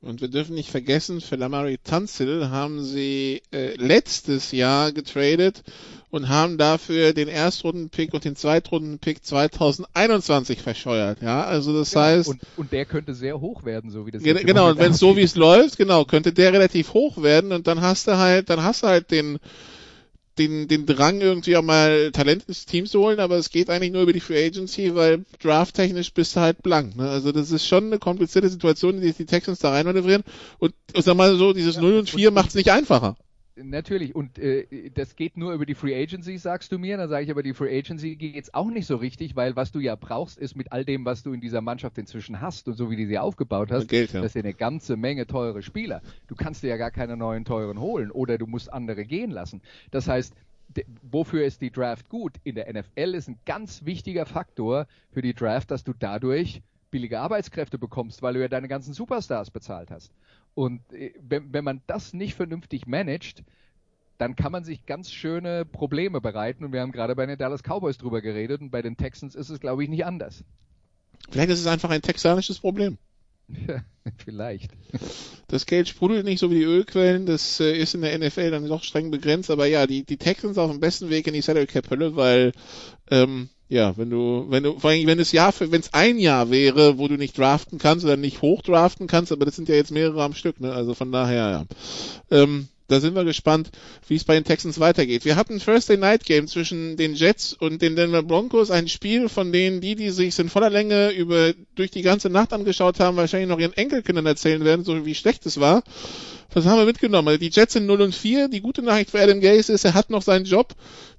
[0.00, 5.64] Und wir dürfen nicht vergessen, für Lamari Tanzil haben sie äh, letztes Jahr getradet
[6.10, 11.20] und haben dafür den Erstrundenpick und den Zweitrundenpick 2021 verscheuert.
[11.22, 12.02] Ja, also das genau.
[12.02, 12.28] heißt.
[12.28, 14.22] Und, und der könnte sehr hoch werden, so wie das.
[14.22, 17.52] Ge genau, und wenn es so wie es läuft, genau, könnte der relativ hoch werden
[17.52, 19.38] und dann hast du halt, dann hast du halt den
[20.38, 23.92] den, den Drang, irgendwie auch mal Talent ins Team zu holen, aber es geht eigentlich
[23.92, 26.96] nur über die Free Agency, weil drafttechnisch bist du halt blank.
[26.96, 27.08] Ne?
[27.08, 30.22] Also das ist schon eine komplizierte Situation, in die die Texans da reinmanövrieren.
[30.58, 33.16] Und sag mal so, dieses ja, 0 und 4 macht es nicht einfacher.
[33.62, 36.96] Natürlich, und äh, das geht nur über die Free Agency, sagst du mir.
[36.96, 39.72] Dann sage ich aber, die Free Agency geht jetzt auch nicht so richtig, weil was
[39.72, 42.74] du ja brauchst, ist mit all dem, was du in dieser Mannschaft inzwischen hast und
[42.74, 44.20] so wie du sie aufgebaut hast, Geld, ja.
[44.20, 46.02] das ist ja eine ganze Menge teure Spieler.
[46.26, 49.62] Du kannst dir ja gar keine neuen teuren holen oder du musst andere gehen lassen.
[49.90, 50.34] Das heißt,
[51.02, 52.34] wofür ist die Draft gut?
[52.44, 57.20] In der NFL ist ein ganz wichtiger Faktor für die Draft, dass du dadurch billige
[57.20, 60.12] Arbeitskräfte bekommst, weil du ja deine ganzen Superstars bezahlt hast.
[60.58, 63.44] Und äh, wenn, wenn man das nicht vernünftig managt,
[64.18, 66.64] dann kann man sich ganz schöne Probleme bereiten.
[66.64, 69.50] Und wir haben gerade bei den Dallas Cowboys drüber geredet und bei den Texans ist
[69.50, 70.42] es, glaube ich, nicht anders.
[71.30, 72.98] Vielleicht ist es einfach ein texanisches Problem.
[73.46, 73.84] Ja,
[74.24, 74.72] vielleicht.
[75.46, 78.66] Das Geld sprudelt nicht so wie die Ölquellen, das äh, ist in der NFL dann
[78.66, 81.68] doch streng begrenzt, aber ja, die, die Texans auf dem besten Weg in die Salary
[81.68, 82.50] Cap Hölle, weil
[83.12, 86.50] ähm, ja, wenn du, wenn du, vor allem, wenn es Jahr, wenn es ein Jahr
[86.50, 89.90] wäre, wo du nicht draften kannst oder nicht hochdraften kannst, aber das sind ja jetzt
[89.90, 90.72] mehrere am Stück, ne?
[90.72, 91.64] Also von daher, ja.
[92.30, 93.70] Ähm, da sind wir gespannt,
[94.08, 95.24] wie es bei den Texans weitergeht.
[95.26, 99.52] Wir hatten Thursday Night Game zwischen den Jets und den Denver Broncos, ein Spiel, von
[99.52, 103.48] denen die, die sich in voller Länge über durch die ganze Nacht angeschaut haben, wahrscheinlich
[103.48, 105.82] noch ihren Enkelkindern erzählen werden, so wie schlecht es war.
[106.54, 107.28] Was haben wir mitgenommen?
[107.28, 108.48] Also die Jets sind 0 und 4.
[108.48, 110.74] Die gute Nachricht für Adam Gase ist, er hat noch seinen Job.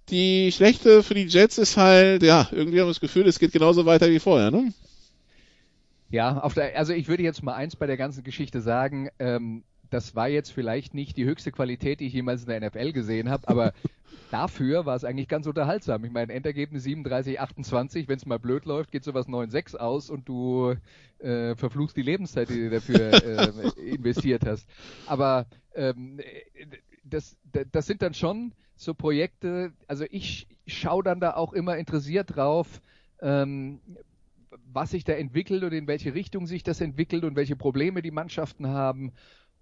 [0.10, 3.52] Die schlechte für die Jets ist halt, ja, irgendwie haben wir das Gefühl, es geht
[3.52, 4.74] genauso weiter wie vorher, ne?
[6.10, 9.64] Ja, auf der, also ich würde jetzt mal eins bei der ganzen Geschichte sagen, ähm,
[9.90, 13.30] das war jetzt vielleicht nicht die höchste Qualität, die ich jemals in der NFL gesehen
[13.30, 13.74] habe, aber
[14.32, 16.04] dafür war es eigentlich ganz unterhaltsam.
[16.06, 20.28] Ich meine, Endergebnis 37, 28, wenn es mal blöd läuft, geht sowas 9-6 aus und
[20.28, 20.76] du
[21.20, 24.68] äh, verfluchst die Lebenszeit, die du dafür äh, investiert hast.
[25.08, 26.20] Aber ähm,
[27.04, 27.38] das,
[27.72, 32.82] das sind dann schon so Projekte, also ich schaue dann da auch immer interessiert drauf,
[33.22, 33.82] ähm,
[34.72, 38.12] was sich da entwickelt und in welche Richtung sich das entwickelt und welche Probleme die
[38.12, 39.12] Mannschaften haben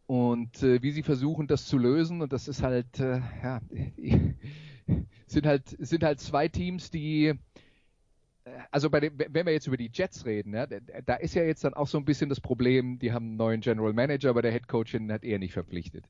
[0.07, 2.21] und äh, wie sie versuchen, das zu lösen.
[2.21, 3.61] Und das ist halt, äh, ja,
[5.27, 7.35] sind halt, sind halt zwei Teams, die, äh,
[8.71, 11.65] also bei dem, wenn wir jetzt über die Jets reden, ja, da ist ja jetzt
[11.65, 14.53] dann auch so ein bisschen das Problem, die haben einen neuen General Manager, aber der
[14.53, 16.05] Head Coach hat er nicht verpflichtet.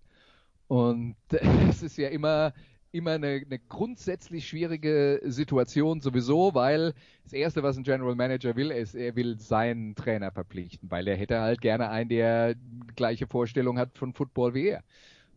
[0.68, 1.16] Und
[1.70, 2.54] es ist ja immer,
[2.92, 8.72] immer eine, eine grundsätzlich schwierige Situation sowieso, weil das Erste, was ein General Manager will,
[8.72, 12.56] ist, er will seinen Trainer verpflichten, weil er hätte halt gerne einen, der
[12.96, 14.84] gleiche Vorstellung hat von Football wie er.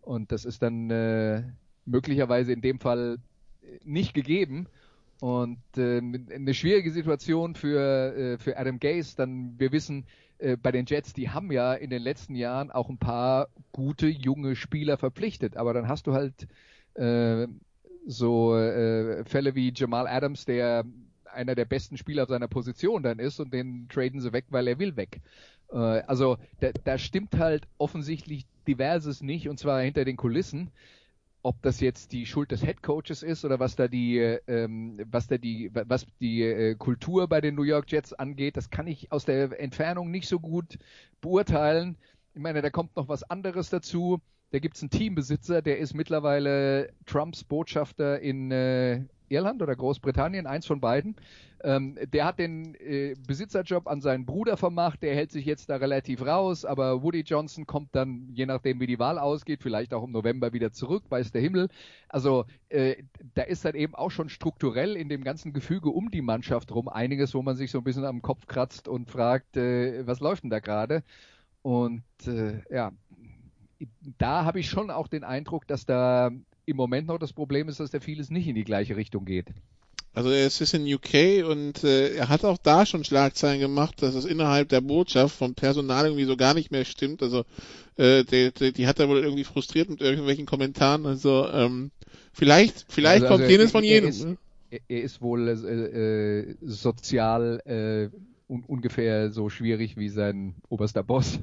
[0.00, 1.42] Und das ist dann äh,
[1.84, 3.18] möglicherweise in dem Fall
[3.84, 4.66] nicht gegeben.
[5.20, 9.16] Und äh, eine schwierige Situation für, äh, für Adam Gase.
[9.16, 10.06] Dann, wir wissen,
[10.38, 14.06] äh, bei den Jets, die haben ja in den letzten Jahren auch ein paar gute
[14.06, 15.56] junge Spieler verpflichtet.
[15.56, 16.48] Aber dann hast du halt
[17.00, 17.46] äh,
[18.06, 20.84] so äh, Fälle wie Jamal Adams, der
[21.32, 24.66] einer der besten Spieler auf seiner Position dann ist und den traden sie weg, weil
[24.66, 25.20] er will weg.
[25.72, 30.70] Äh, also da, da stimmt halt offensichtlich diverses nicht und zwar hinter den Kulissen
[31.42, 35.26] ob das jetzt die Schuld des Head Coaches ist oder was da die, ähm, was
[35.26, 39.10] da die, was die äh, Kultur bei den New York Jets angeht, das kann ich
[39.10, 40.78] aus der Entfernung nicht so gut
[41.20, 41.96] beurteilen.
[42.34, 44.20] Ich meine, da kommt noch was anderes dazu.
[44.50, 50.46] Da gibt es einen Teambesitzer, der ist mittlerweile Trumps Botschafter in äh, Irland oder Großbritannien,
[50.46, 51.14] eins von beiden.
[51.62, 55.76] Ähm, der hat den äh, Besitzerjob an seinen Bruder vermacht, der hält sich jetzt da
[55.76, 60.02] relativ raus, aber Woody Johnson kommt dann, je nachdem wie die Wahl ausgeht, vielleicht auch
[60.02, 61.68] im November wieder zurück, weiß der Himmel.
[62.08, 62.96] Also äh,
[63.34, 66.88] da ist dann eben auch schon strukturell in dem ganzen Gefüge um die Mannschaft rum
[66.88, 70.42] einiges, wo man sich so ein bisschen am Kopf kratzt und fragt, äh, was läuft
[70.42, 71.04] denn da gerade?
[71.62, 72.92] Und äh, ja,
[74.18, 76.30] da habe ich schon auch den Eindruck, dass da
[76.66, 79.46] im Moment noch das Problem ist, dass da vieles nicht in die gleiche Richtung geht.
[80.12, 84.16] Also es ist in UK und äh, er hat auch da schon Schlagzeilen gemacht, dass
[84.16, 87.22] es innerhalb der Botschaft vom Personal irgendwie so gar nicht mehr stimmt.
[87.22, 87.44] Also
[87.96, 91.06] äh, die, die, die hat er wohl irgendwie frustriert mit irgendwelchen Kommentaren.
[91.06, 91.92] Also ähm,
[92.32, 94.10] vielleicht, vielleicht also, kommt also, jenes von jenem.
[94.10, 94.36] Ist, ne?
[94.88, 98.08] er ist wohl äh, äh, sozial äh,
[98.48, 101.38] un ungefähr so schwierig wie sein oberster Boss.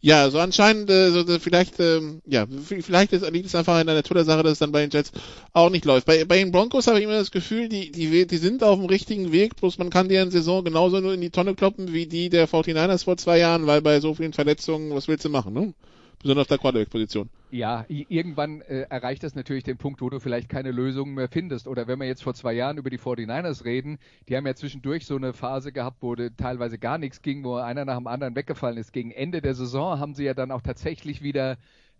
[0.00, 3.96] Ja, so anscheinend, äh, so, vielleicht, ähm, ja, vielleicht ist, liegt es einfach in der
[3.96, 5.10] Natur Sache, dass es dann bei den Jets
[5.52, 6.06] auch nicht läuft.
[6.06, 8.86] Bei, bei den Broncos habe ich immer das Gefühl, die, die, die sind auf dem
[8.86, 12.28] richtigen Weg, bloß man kann deren Saison genauso nur in die Tonne kloppen wie die
[12.28, 15.74] der 49ers vor zwei Jahren, weil bei so vielen Verletzungen, was willst du machen, ne?
[16.20, 17.30] Besonders auf der Quarterback-Position.
[17.50, 21.66] Ja, irgendwann äh, erreicht das natürlich den Punkt, wo du vielleicht keine Lösungen mehr findest.
[21.66, 23.98] Oder wenn wir jetzt vor zwei Jahren über die 49ers reden,
[24.28, 27.84] die haben ja zwischendurch so eine Phase gehabt, wo teilweise gar nichts ging, wo einer
[27.84, 28.92] nach dem anderen weggefallen ist.
[28.92, 31.56] Gegen Ende der Saison haben sie ja dann auch tatsächlich wieder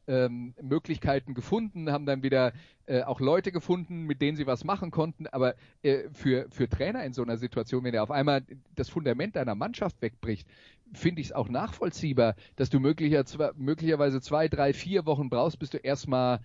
[0.09, 2.53] ähm, Möglichkeiten gefunden, haben dann wieder
[2.87, 5.27] äh, auch Leute gefunden, mit denen sie was machen konnten.
[5.27, 8.43] Aber äh, für, für Trainer in so einer Situation, wenn er auf einmal
[8.75, 10.49] das Fundament deiner Mannschaft wegbricht,
[10.93, 13.25] finde ich es auch nachvollziehbar, dass du möglicher,
[13.57, 16.41] möglicherweise zwei, drei, vier Wochen brauchst, bis du erstmal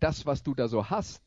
[0.00, 1.22] das, was du da so hast,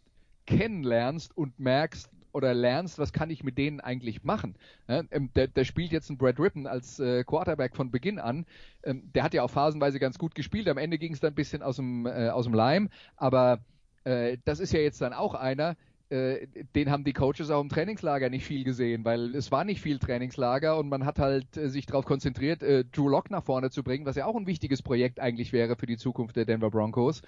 [0.45, 4.55] kennenlernst und merkst, oder lernst, was kann ich mit denen eigentlich machen.
[4.87, 8.45] Ja, ähm, der, der, spielt jetzt ein Brad Rippen als äh, Quarterback von Beginn an.
[8.83, 10.67] Ähm, der hat ja auch phasenweise ganz gut gespielt.
[10.67, 12.89] Am Ende ging es dann ein bisschen aus dem, äh, aus dem Leim.
[13.15, 13.59] Aber
[14.03, 15.75] äh, das ist ja jetzt dann auch einer,
[16.09, 19.81] äh, den haben die Coaches auch im Trainingslager nicht viel gesehen, weil es war nicht
[19.81, 23.69] viel Trainingslager und man hat halt äh, sich darauf konzentriert, äh, Drew Lock nach vorne
[23.69, 26.71] zu bringen, was ja auch ein wichtiges Projekt eigentlich wäre für die Zukunft der Denver
[26.71, 27.21] Broncos.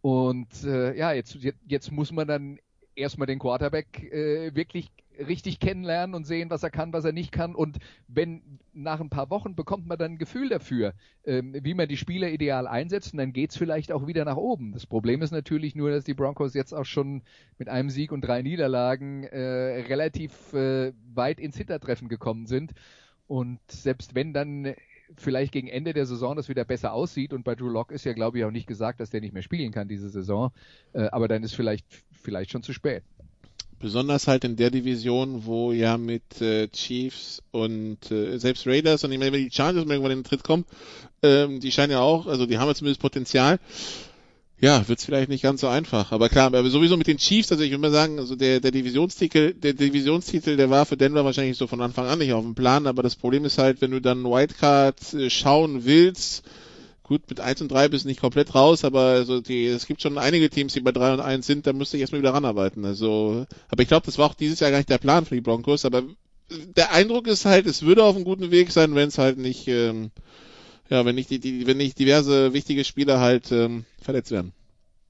[0.00, 2.58] Und äh, ja, jetzt, jetzt muss man dann
[2.94, 7.32] erstmal den Quarterback äh, wirklich richtig kennenlernen und sehen, was er kann, was er nicht
[7.32, 7.54] kann.
[7.54, 8.42] Und wenn
[8.72, 10.94] nach ein paar Wochen bekommt man dann ein Gefühl dafür,
[11.24, 14.72] ähm, wie man die Spieler ideal einsetzt und dann geht's vielleicht auch wieder nach oben.
[14.72, 17.22] Das Problem ist natürlich nur, dass die Broncos jetzt auch schon
[17.58, 22.72] mit einem Sieg und drei Niederlagen äh, relativ äh, weit ins Hintertreffen gekommen sind.
[23.26, 24.74] Und selbst wenn dann
[25.16, 28.12] vielleicht gegen Ende der Saison das wieder besser aussieht und bei Drew Lock ist ja,
[28.12, 30.50] glaube ich, auch nicht gesagt, dass der nicht mehr spielen kann diese Saison,
[30.92, 33.04] äh, aber dann ist vielleicht vielleicht schon zu spät.
[33.78, 39.12] Besonders halt in der Division, wo ja mit äh, Chiefs und äh, selbst Raiders und
[39.12, 40.64] ich meine, wenn die Chargers irgendwann in den Tritt kommen,
[41.22, 43.58] ähm, die scheinen ja auch, also die haben ja zumindest Potenzial.
[44.58, 46.12] Ja, wird's vielleicht nicht ganz so einfach.
[46.12, 48.70] Aber klar, aber sowieso mit den Chiefs, also ich würde mal sagen, also der, der
[48.70, 52.54] Divisionstitel, der Divisionstitel, der war für Denver wahrscheinlich so von Anfang an nicht auf dem
[52.54, 56.42] Plan, aber das Problem ist halt, wenn du dann Wildcard äh, schauen willst,
[57.06, 60.18] gut, mit 1 und 3 bist nicht komplett raus, aber also die, es gibt schon
[60.18, 62.84] einige Teams, die bei 3 und 1 sind, da müsste ich erstmal wieder ranarbeiten.
[62.84, 65.40] Also, aber ich glaube, das war auch dieses Jahr gar nicht der Plan für die
[65.40, 66.02] Broncos, aber
[66.50, 69.68] der Eindruck ist halt, es würde auf einem guten Weg sein, wenn es halt nicht,
[69.68, 70.10] ähm,
[70.88, 74.52] ja, wenn nicht die, die, wenn nicht diverse wichtige Spieler halt ähm, verletzt werden.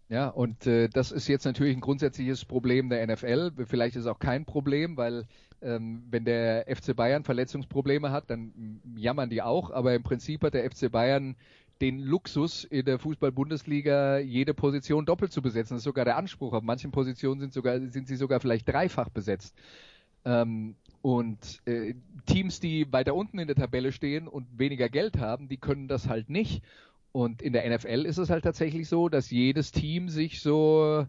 [0.08, 3.52] Ja, und äh, das ist jetzt natürlich ein grundsätzliches Problem der NFL.
[3.66, 5.26] Vielleicht ist es auch kein Problem, weil
[5.62, 9.70] ähm, wenn der FC Bayern Verletzungsprobleme hat, dann jammern die auch.
[9.70, 11.34] Aber im Prinzip hat der FC Bayern
[11.80, 15.74] den Luxus in der Fußball-Bundesliga jede Position doppelt zu besetzen.
[15.74, 16.52] Das ist sogar der Anspruch.
[16.52, 19.54] Auf manchen Positionen sind, sogar, sind sie sogar vielleicht dreifach besetzt.
[20.24, 25.48] Ähm, und äh, Teams, die weiter unten in der Tabelle stehen und weniger Geld haben,
[25.48, 26.62] die können das halt nicht.
[27.12, 31.06] Und in der NFL ist es halt tatsächlich so, dass jedes Team sich so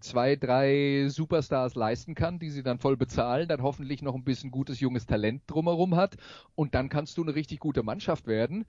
[0.00, 4.50] zwei, drei Superstars leisten kann, die sie dann voll bezahlen, dann hoffentlich noch ein bisschen
[4.50, 6.16] gutes junges Talent drumherum hat
[6.54, 8.64] und dann kannst du eine richtig gute Mannschaft werden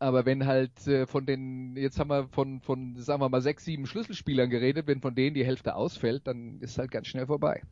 [0.00, 3.64] Aber wenn halt äh, von den, jetzt haben wir von, von, sagen wir mal, sechs,
[3.64, 7.62] sieben Schlüsselspielern geredet, wenn von denen die Hälfte ausfällt, dann ist halt ganz schnell vorbei.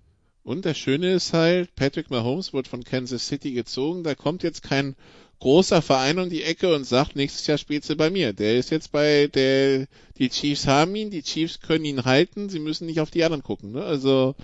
[0.43, 4.05] Und das Schöne ist halt, Patrick Mahomes wird von Kansas City gezogen.
[4.05, 4.95] Da kommt jetzt kein
[5.41, 8.33] großer Verein um die Ecke und sagt, nächstes Jahr spielst du bei mir.
[8.33, 9.87] Der ist jetzt bei der,
[10.19, 13.43] die Chiefs haben ihn, die Chiefs können ihn halten, sie müssen nicht auf die anderen
[13.43, 13.73] gucken.
[13.73, 13.83] Ne?
[13.83, 14.35] Also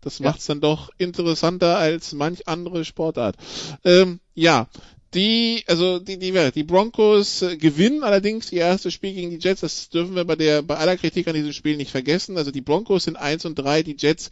[0.00, 0.26] das ja.
[0.26, 3.36] macht's dann doch interessanter als manch andere Sportart.
[3.84, 4.68] Ähm, ja,
[5.14, 9.60] die, also die, die, die Broncos äh, gewinnen allerdings ihr erstes Spiel gegen die Jets.
[9.60, 12.36] Das dürfen wir bei der, bei aller Kritik an diesem Spiel nicht vergessen.
[12.36, 14.30] Also die Broncos sind eins und drei, die Jets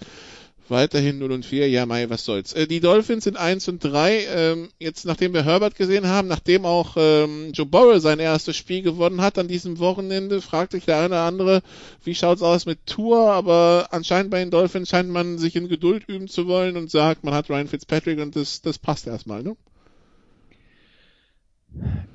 [0.70, 2.52] Weiterhin 0 und 4, ja, Mai, was soll's.
[2.52, 4.24] Äh, die Dolphins sind 1 und 3.
[4.32, 8.82] Ähm, jetzt, nachdem wir Herbert gesehen haben, nachdem auch ähm, Joe Burrow sein erstes Spiel
[8.82, 11.62] gewonnen hat an diesem Wochenende, fragt sich der eine oder andere,
[12.04, 13.32] wie schaut's aus mit Tour?
[13.32, 17.24] Aber anscheinend bei den Dolphins scheint man sich in Geduld üben zu wollen und sagt,
[17.24, 19.56] man hat Ryan Fitzpatrick und das, das passt erstmal, ne?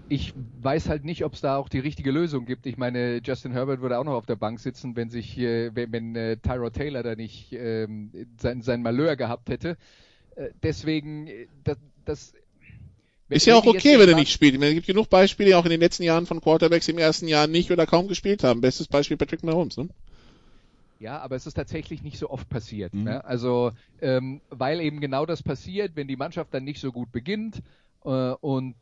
[0.08, 2.66] Ich weiß halt nicht, ob es da auch die richtige Lösung gibt.
[2.66, 5.92] Ich meine, Justin Herbert würde auch noch auf der Bank sitzen, wenn sich, äh, wenn,
[5.92, 9.78] wenn äh, Tyrod Taylor da nicht ähm, sein, sein Malheur gehabt hätte.
[10.36, 12.34] Äh, deswegen, äh, das, das
[13.30, 14.62] ist ja auch okay, wenn er nicht spielt.
[14.62, 17.48] Es gibt genug Beispiele auch in den letzten Jahren von Quarterbacks, die im ersten Jahr
[17.48, 18.62] nicht oder kaum gespielt haben.
[18.62, 19.90] Bestes Beispiel Patrick Mahomes, ne?
[21.00, 22.94] Ja, aber es ist tatsächlich nicht so oft passiert.
[22.94, 23.04] Mhm.
[23.04, 23.26] Ne?
[23.26, 27.62] Also, ähm, weil eben genau das passiert, wenn die Mannschaft dann nicht so gut beginnt
[28.06, 28.76] und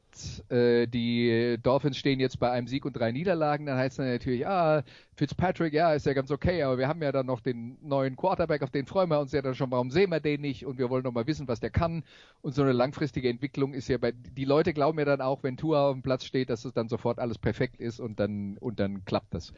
[0.49, 4.45] äh, die Dolphins stehen jetzt bei einem Sieg und drei Niederlagen, dann heißt es natürlich,
[4.45, 4.83] ah,
[5.15, 8.61] Fitzpatrick, ja, ist ja ganz okay, aber wir haben ja dann noch den neuen Quarterback,
[8.61, 10.65] auf den freuen wir uns ja dann schon, warum sehen wir den nicht?
[10.65, 12.03] Und wir wollen noch mal wissen, was der kann.
[12.41, 15.57] Und so eine langfristige Entwicklung ist ja bei, die Leute glauben ja dann auch, wenn
[15.57, 18.79] Tua auf dem Platz steht, dass es dann sofort alles perfekt ist und dann, und
[18.79, 19.53] dann klappt das.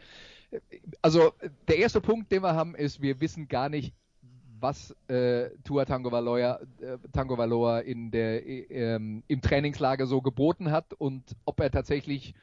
[1.01, 1.33] Also,
[1.67, 3.93] der erste Punkt, den wir haben, ist, wir wissen gar nicht,
[4.59, 10.71] was äh, Tua Tango Valoa, äh, Tango Valoa in der, äh, im Trainingslager so geboten
[10.71, 12.33] hat und ob er tatsächlich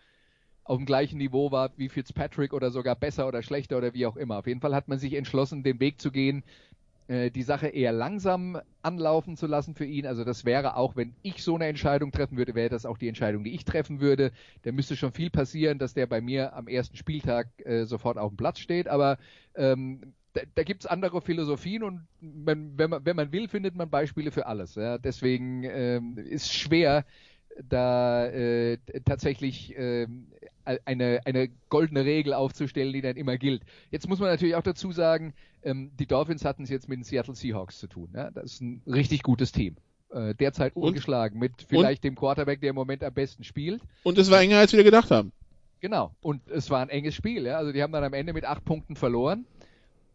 [0.64, 4.16] auf dem gleichen Niveau war wie Fitzpatrick oder sogar besser oder schlechter oder wie auch
[4.16, 4.38] immer.
[4.38, 6.44] Auf jeden Fall hat man sich entschlossen, den Weg zu gehen,
[7.08, 10.06] äh, die Sache eher langsam anlaufen zu lassen für ihn.
[10.06, 13.08] Also das wäre auch, wenn ich so eine Entscheidung treffen würde, wäre das auch die
[13.08, 14.32] Entscheidung, die ich treffen würde.
[14.62, 18.30] Da müsste schon viel passieren, dass der bei mir am ersten Spieltag äh, sofort auf
[18.30, 18.88] dem Platz steht.
[18.88, 19.18] Aber
[19.56, 23.74] ähm, da, da gibt es andere Philosophien und man, wenn, man, wenn man will, findet
[23.74, 24.74] man Beispiele für alles.
[24.74, 24.98] Ja?
[24.98, 27.04] Deswegen ähm, ist schwer,
[27.62, 30.06] da äh, tatsächlich äh,
[30.64, 33.62] eine, eine goldene Regel aufzustellen, die dann immer gilt.
[33.90, 37.04] Jetzt muss man natürlich auch dazu sagen, ähm, die Dolphins hatten es jetzt mit den
[37.04, 38.10] Seattle Seahawks zu tun.
[38.14, 38.30] Ja?
[38.30, 39.76] Das ist ein richtig gutes Team.
[40.10, 42.10] Äh, derzeit ungeschlagen, mit vielleicht und?
[42.10, 43.82] dem Quarterback, der im Moment am besten spielt.
[44.02, 45.32] Und es war enger, als wir gedacht haben.
[45.80, 46.14] Genau.
[46.20, 47.44] Und es war ein enges Spiel.
[47.44, 47.58] Ja?
[47.58, 49.46] Also die haben dann am Ende mit acht Punkten verloren.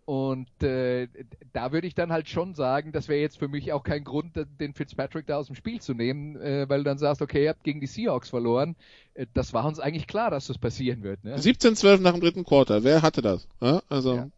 [0.07, 1.09] Und äh,
[1.51, 4.37] da würde ich dann halt schon sagen, das wäre jetzt für mich auch kein Grund,
[4.57, 7.49] den Fitzpatrick da aus dem Spiel zu nehmen, äh, weil du dann sagst, okay, ihr
[7.49, 8.77] habt gegen die Seahawks verloren.
[9.15, 11.25] Äh, das war uns eigentlich klar, dass das passieren wird.
[11.25, 11.35] Ne?
[11.35, 13.49] 17-12 nach dem dritten Quarter, wer hatte das?
[13.59, 14.15] Ja, also.
[14.15, 14.29] ja,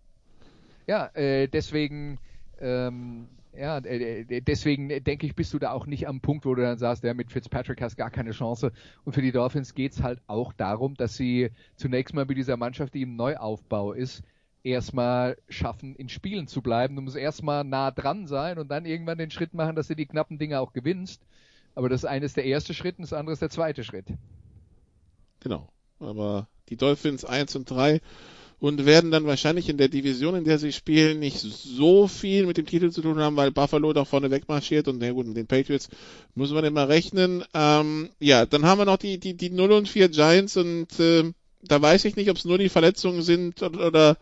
[0.87, 2.17] ja äh, deswegen,
[2.59, 6.79] ähm, ja, deswegen denke ich, bist du da auch nicht am Punkt, wo du dann
[6.79, 8.71] sagst, ja, mit Fitzpatrick hast gar keine Chance.
[9.05, 12.95] Und für die Dolphins geht's halt auch darum, dass sie zunächst mal mit dieser Mannschaft,
[12.95, 14.23] die im Neuaufbau ist,
[14.63, 16.95] erstmal schaffen, in Spielen zu bleiben.
[16.95, 20.05] Du musst erstmal nah dran sein und dann irgendwann den Schritt machen, dass du die
[20.05, 21.21] knappen Dinge auch gewinnst.
[21.75, 24.07] Aber das eine ist der erste Schritt und das andere ist der zweite Schritt.
[25.39, 25.69] Genau.
[25.99, 28.01] Aber die Dolphins 1 und 3
[28.59, 32.57] und werden dann wahrscheinlich in der Division, in der sie spielen, nicht so viel mit
[32.57, 35.47] dem Titel zu tun haben, weil Buffalo da vorne wegmarschiert und na gut, mit den
[35.47, 35.89] Patriots
[36.35, 37.45] muss man immer rechnen.
[37.53, 41.31] Ähm, ja, dann haben wir noch die, die, die 0 und 4 Giants und äh,
[41.61, 44.17] da weiß ich nicht, ob es nur die Verletzungen sind oder, oder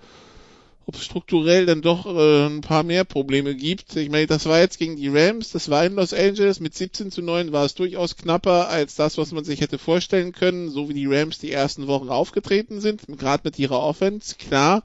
[0.87, 3.95] ob es strukturell dann doch äh, ein paar mehr Probleme gibt.
[3.97, 7.11] Ich meine, das war jetzt gegen die Rams, das war in Los Angeles mit 17
[7.11, 10.87] zu 9 war es durchaus knapper als das, was man sich hätte vorstellen können, so
[10.87, 14.83] wie die Rams die ersten Wochen aufgetreten sind, gerade mit ihrer Offense, klar.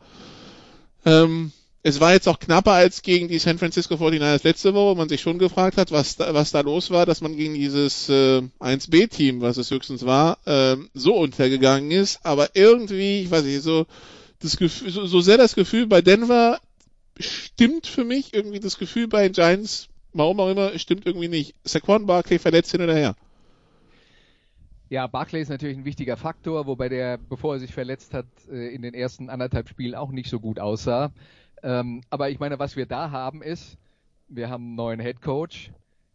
[1.07, 1.53] Ähm,
[1.85, 5.09] es war jetzt auch knapper als gegen die San Francisco 49ers letzte Woche, wo man
[5.09, 8.43] sich schon gefragt hat, was da, was da los war, dass man gegen dieses äh,
[8.61, 12.21] 1B-Team, was es höchstens war, äh, so untergegangen ist.
[12.25, 13.87] Aber irgendwie, ich weiß nicht, so
[14.43, 16.61] das Gefühl, so, sehr das Gefühl bei Denver
[17.19, 21.55] stimmt für mich irgendwie das Gefühl bei den Giants, warum auch immer, stimmt irgendwie nicht.
[21.65, 23.17] Saquon Barkley verletzt hin oder her.
[24.89, 28.75] Ja, Barkley ist natürlich ein wichtiger Faktor, wobei der, bevor er sich verletzt hat, äh,
[28.75, 31.13] in den ersten anderthalb Spielen auch nicht so gut aussah.
[31.63, 33.79] Ähm, aber ich meine, was wir da haben ist,
[34.29, 35.71] wir haben einen neuen Head Coach,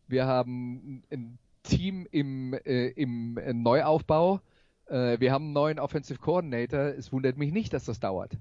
[0.07, 4.41] wir haben ein Team im, äh, im Neuaufbau,
[4.89, 6.79] äh, wir haben einen neuen Offensive Coordinator.
[6.79, 8.37] Es wundert mich nicht, dass das dauert.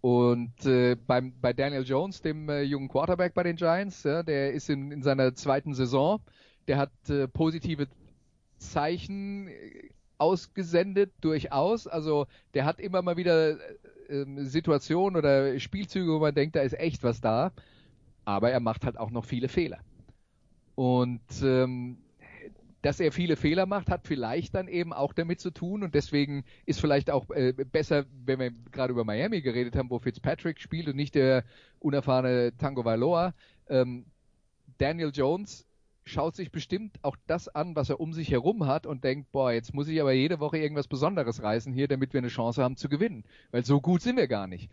[0.00, 4.52] Und äh, beim, bei Daniel Jones, dem äh, jungen Quarterback bei den Giants, ja, der
[4.52, 6.20] ist in, in seiner zweiten Saison,
[6.68, 7.88] der hat äh, positive
[8.58, 11.86] Zeichen äh, ausgesendet, durchaus.
[11.86, 13.58] Also der hat immer mal wieder
[14.08, 17.52] äh, Situationen oder Spielzüge, wo man denkt, da ist echt was da.
[18.24, 19.78] Aber er macht halt auch noch viele Fehler.
[20.74, 21.98] Und ähm,
[22.82, 26.44] dass er viele Fehler macht, hat vielleicht dann eben auch damit zu tun und deswegen
[26.64, 30.88] ist vielleicht auch äh, besser, wenn wir gerade über Miami geredet haben, wo Fitzpatrick spielt
[30.88, 31.44] und nicht der
[31.80, 33.34] unerfahrene Tango Valoa.
[33.68, 34.06] Ähm,
[34.78, 35.66] Daniel Jones
[36.04, 39.52] schaut sich bestimmt auch das an, was er um sich herum hat und denkt, boah,
[39.52, 42.76] jetzt muss ich aber jede Woche irgendwas Besonderes reißen hier, damit wir eine Chance haben
[42.76, 44.70] zu gewinnen, weil so gut sind wir gar nicht.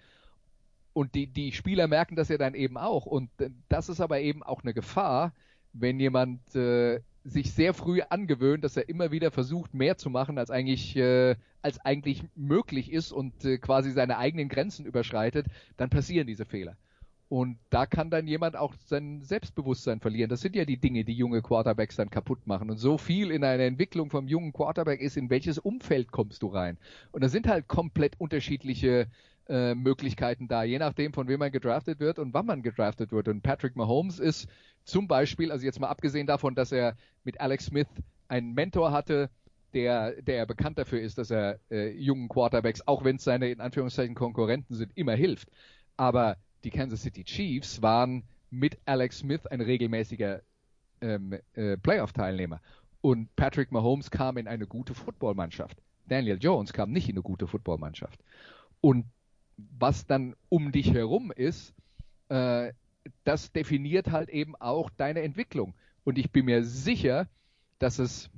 [0.93, 4.21] Und die, die Spieler merken das ja dann eben auch und äh, das ist aber
[4.21, 5.33] eben auch eine Gefahr,
[5.73, 10.37] wenn jemand äh, sich sehr früh angewöhnt, dass er immer wieder versucht, mehr zu machen,
[10.37, 15.89] als eigentlich, äh, als eigentlich möglich ist und äh, quasi seine eigenen Grenzen überschreitet, dann
[15.89, 16.77] passieren diese Fehler.
[17.27, 20.29] Und da kann dann jemand auch sein Selbstbewusstsein verlieren.
[20.29, 22.69] Das sind ja die Dinge, die junge Quarterbacks dann kaputt machen.
[22.69, 26.47] Und so viel in einer Entwicklung vom jungen Quarterback ist, in welches Umfeld kommst du
[26.47, 26.77] rein?
[27.11, 29.07] Und da sind halt komplett unterschiedliche
[29.47, 33.27] äh, Möglichkeiten da, je nachdem, von wem man gedraftet wird und wann man gedraftet wird.
[33.27, 34.47] Und Patrick Mahomes ist
[34.83, 37.87] zum Beispiel, also jetzt mal abgesehen davon, dass er mit Alex Smith
[38.27, 39.29] einen Mentor hatte,
[39.73, 43.61] der, der bekannt dafür ist, dass er äh, jungen Quarterbacks, auch wenn es seine in
[43.61, 45.49] Anführungszeichen Konkurrenten sind, immer hilft.
[45.97, 50.41] Aber die Kansas City Chiefs waren mit Alex Smith ein regelmäßiger
[51.01, 52.61] ähm, äh, Playoff-Teilnehmer.
[53.01, 55.77] Und Patrick Mahomes kam in eine gute Footballmannschaft.
[56.07, 58.19] Daniel Jones kam nicht in eine gute Footballmannschaft.
[58.81, 59.05] Und
[59.57, 61.73] was dann um dich herum ist,
[62.29, 62.73] äh,
[63.23, 65.73] das definiert halt eben auch deine Entwicklung.
[66.03, 67.27] Und ich bin mir sicher,
[67.79, 68.29] dass es,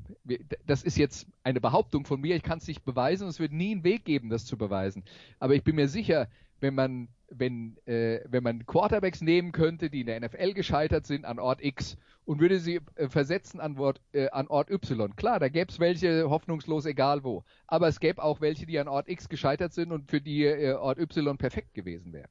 [0.65, 3.72] das ist jetzt eine Behauptung von mir, ich kann es nicht beweisen, es wird nie
[3.72, 5.03] einen Weg geben, das zu beweisen.
[5.39, 6.28] Aber ich bin mir sicher,
[6.59, 11.25] wenn man, wenn, äh, wenn man Quarterbacks nehmen könnte, die in der NFL gescheitert sind
[11.25, 15.15] an Ort X und würde sie äh, versetzen an, Ort, äh, an Ort Y.
[15.15, 17.43] Klar, da gäbe es welche hoffnungslos egal wo.
[17.67, 20.73] Aber es gäbe auch welche, die an Ort X gescheitert sind und für die äh,
[20.73, 22.30] Ort Y perfekt gewesen wäre.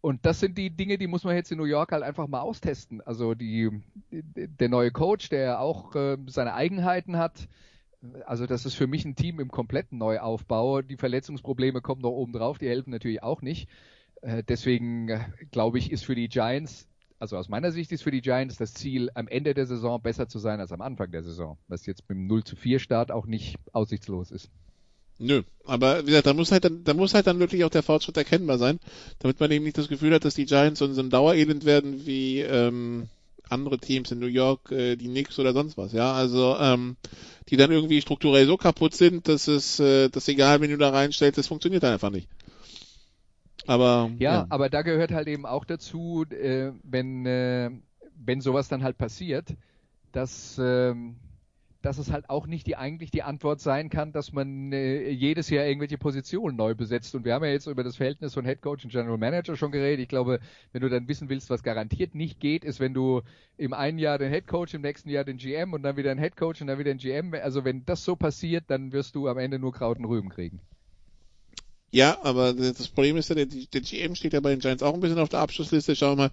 [0.00, 2.40] Und das sind die Dinge, die muss man jetzt in New York halt einfach mal
[2.40, 3.00] austesten.
[3.00, 3.70] Also die,
[4.10, 7.48] der neue Coach, der auch äh, seine Eigenheiten hat.
[8.26, 10.82] Also das ist für mich ein Team im kompletten Neuaufbau.
[10.82, 13.68] Die Verletzungsprobleme kommen noch oben drauf, die helfen natürlich auch nicht.
[14.22, 15.20] Äh, deswegen äh,
[15.50, 16.86] glaube ich, ist für die Giants,
[17.18, 20.28] also aus meiner Sicht ist für die Giants das Ziel, am Ende der Saison besser
[20.28, 21.58] zu sein als am Anfang der Saison.
[21.66, 24.50] Was jetzt mit dem 0 zu 4 Start auch nicht aussichtslos ist.
[25.20, 27.82] Nö, aber wie gesagt, da muss halt dann, da muss halt dann wirklich auch der
[27.82, 28.78] Fortschritt erkennbar sein,
[29.18, 32.40] damit man eben nicht das Gefühl hat, dass die Giants so ein Dauerelend werden wie
[32.40, 33.08] ähm,
[33.50, 36.12] andere Teams in New York, äh, die Knicks oder sonst was, ja.
[36.12, 36.96] Also ähm,
[37.48, 40.90] die dann irgendwie strukturell so kaputt sind, dass es, äh, dass egal, wenn du da
[40.90, 42.28] reinstellst, das funktioniert dann einfach nicht.
[43.66, 47.70] Aber ja, ja, aber da gehört halt eben auch dazu, äh, wenn äh,
[48.14, 49.54] wenn sowas dann halt passiert,
[50.12, 51.16] dass ähm,
[51.82, 55.48] dass es halt auch nicht die eigentlich die Antwort sein kann, dass man äh, jedes
[55.48, 57.14] Jahr irgendwelche Positionen neu besetzt.
[57.14, 59.70] Und wir haben ja jetzt über das Verhältnis von Head Coach und General Manager schon
[59.70, 60.00] geredet.
[60.00, 60.40] Ich glaube,
[60.72, 63.22] wenn du dann wissen willst, was garantiert nicht geht, ist, wenn du
[63.56, 66.20] im einen Jahr den Head Coach, im nächsten Jahr den GM und dann wieder einen
[66.20, 67.32] Head Coach und dann wieder den GM.
[67.34, 70.60] Also wenn das so passiert, dann wirst du am Ende nur Kraut und Rüben kriegen.
[71.90, 74.94] Ja, aber das Problem ist ja, der, der GM steht ja bei den Giants auch
[74.94, 75.96] ein bisschen auf der Abschlussliste.
[75.96, 76.30] Schauen wir mal,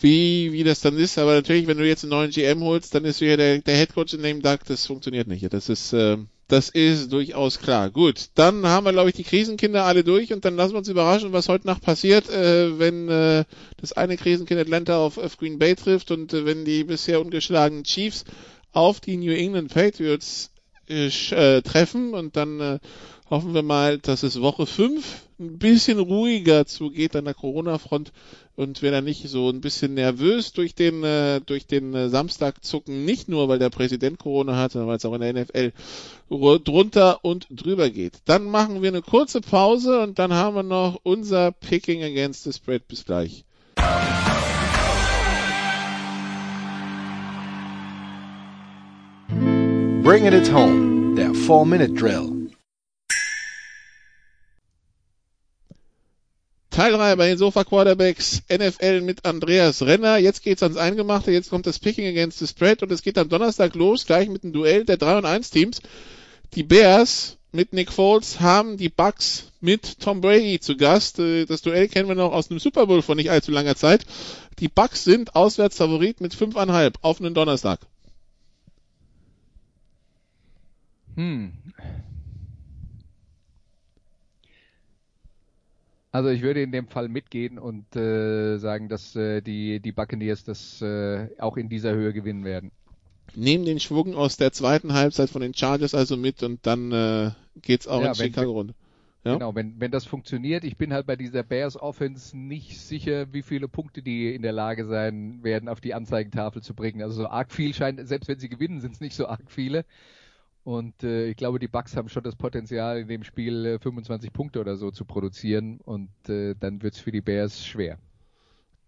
[0.00, 1.18] wie, wie das dann ist.
[1.18, 4.14] Aber natürlich, wenn du jetzt einen neuen GM holst, dann ist wieder der, der Headcoach
[4.14, 5.52] in dem Duck, das funktioniert nicht.
[5.52, 6.18] Das ist, äh,
[6.48, 7.90] das ist durchaus klar.
[7.90, 10.88] Gut, dann haben wir, glaube ich, die Krisenkinder alle durch und dann lassen wir uns
[10.88, 13.44] überraschen, was heute Nacht passiert, äh, wenn äh,
[13.78, 17.84] das eine Krisenkind Atlanta auf, auf Green Bay trifft und äh, wenn die bisher ungeschlagenen
[17.84, 18.24] Chiefs
[18.72, 20.50] auf die New England Patriots
[20.88, 22.78] äh, äh treffen und dann äh,
[23.30, 28.12] hoffen wir mal, dass es Woche 5 ein bisschen ruhiger zugeht an der Corona-Front
[28.56, 32.64] und wir dann nicht so ein bisschen nervös durch den, äh, durch den äh, Samstag
[32.64, 33.04] zucken.
[33.04, 35.72] Nicht nur, weil der Präsident Corona hat, sondern weil es auch in der NFL
[36.30, 38.14] drunter und drüber geht.
[38.24, 42.52] Dann machen wir eine kurze Pause und dann haben wir noch unser Picking Against the
[42.52, 42.86] Spread.
[42.88, 43.44] Bis gleich.
[50.02, 52.41] Bringing it home, der 4-Minute-Drill.
[56.72, 60.16] Teil 3 bei den Sofa Quarterbacks NFL mit Andreas Renner.
[60.16, 63.28] Jetzt geht's ans Eingemachte, jetzt kommt das Picking against the Spread und es geht am
[63.28, 65.82] Donnerstag los, gleich mit dem Duell der 3 und 1 Teams.
[66.54, 71.18] Die Bears mit Nick Foles haben die Bucks mit Tom Brady zu Gast.
[71.18, 74.06] Äh, das Duell kennen wir noch aus einem Super Bowl vor nicht allzu langer Zeit.
[74.58, 77.80] Die Bucks sind Auswärtsfavorit mit 5,5 auf einen Donnerstag.
[81.16, 81.52] Hm,
[86.12, 90.44] Also ich würde in dem Fall mitgehen und äh, sagen, dass äh, die, die Buccaneers
[90.44, 92.70] das äh, auch in dieser Höhe gewinnen werden.
[93.34, 97.30] nehmen den Schwung aus der zweiten Halbzeit von den Chargers also mit und dann äh,
[97.62, 98.74] geht's auch Ja, in Chicago runter.
[99.24, 99.34] Ja?
[99.34, 103.42] Genau, wenn, wenn das funktioniert, ich bin halt bei dieser Bears Offense nicht sicher, wie
[103.42, 107.02] viele Punkte die in der Lage sein werden, auf die Anzeigentafel zu bringen.
[107.02, 109.84] Also so arg viel scheint, selbst wenn sie gewinnen, sind es nicht so arg viele.
[110.64, 114.32] Und äh, ich glaube, die Bucks haben schon das Potenzial, in dem Spiel äh, 25
[114.32, 115.80] Punkte oder so zu produzieren.
[115.84, 117.98] Und äh, dann wird es für die Bears schwer.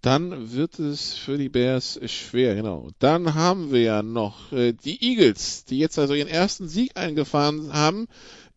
[0.01, 2.91] Dann wird es für die Bears schwer, genau.
[2.99, 7.73] Dann haben wir ja noch äh, die Eagles, die jetzt also ihren ersten Sieg eingefahren
[7.73, 8.07] haben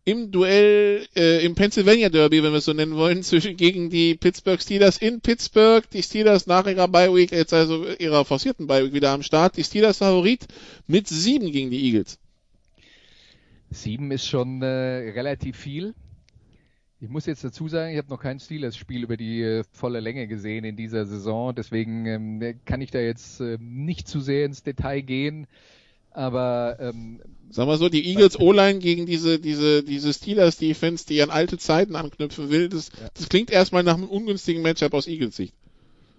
[0.04, 4.14] im Duell, äh, im Pennsylvania Derby, wenn wir es so nennen wollen, zwischen gegen die
[4.14, 5.88] Pittsburgh Steelers in Pittsburgh.
[5.90, 9.56] Die Steelers nach ihrer Bye Week, jetzt also ihrer forcierten Bye Week wieder am Start.
[9.56, 10.46] Die Steelers Favorit
[10.86, 12.18] mit sieben gegen die Eagles.
[13.70, 15.94] Sieben ist schon äh, relativ viel.
[17.00, 20.26] Ich muss jetzt dazu sagen, ich habe noch kein Steelers-Spiel über die äh, volle Länge
[20.26, 21.54] gesehen in dieser Saison.
[21.54, 25.46] Deswegen ähm, kann ich da jetzt äh, nicht zu sehr ins Detail gehen.
[26.10, 31.22] Aber ähm, Sagen wir so, die Eagles O-Line gegen diese, diese, diese Steelers Defense, die
[31.22, 33.08] an alte Zeiten anknüpfen will, das, Ja.
[33.14, 35.54] das klingt erstmal nach einem ungünstigen Matchup aus Eagles Sicht.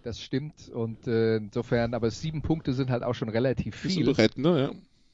[0.04, 0.70] das stimmt.
[0.74, 4.14] Und äh, insofern, aber sieben Punkte sind halt auch schon relativ Bist du viel.
[4.14, 4.60] bereit, ne?
[4.62, 4.72] Ja.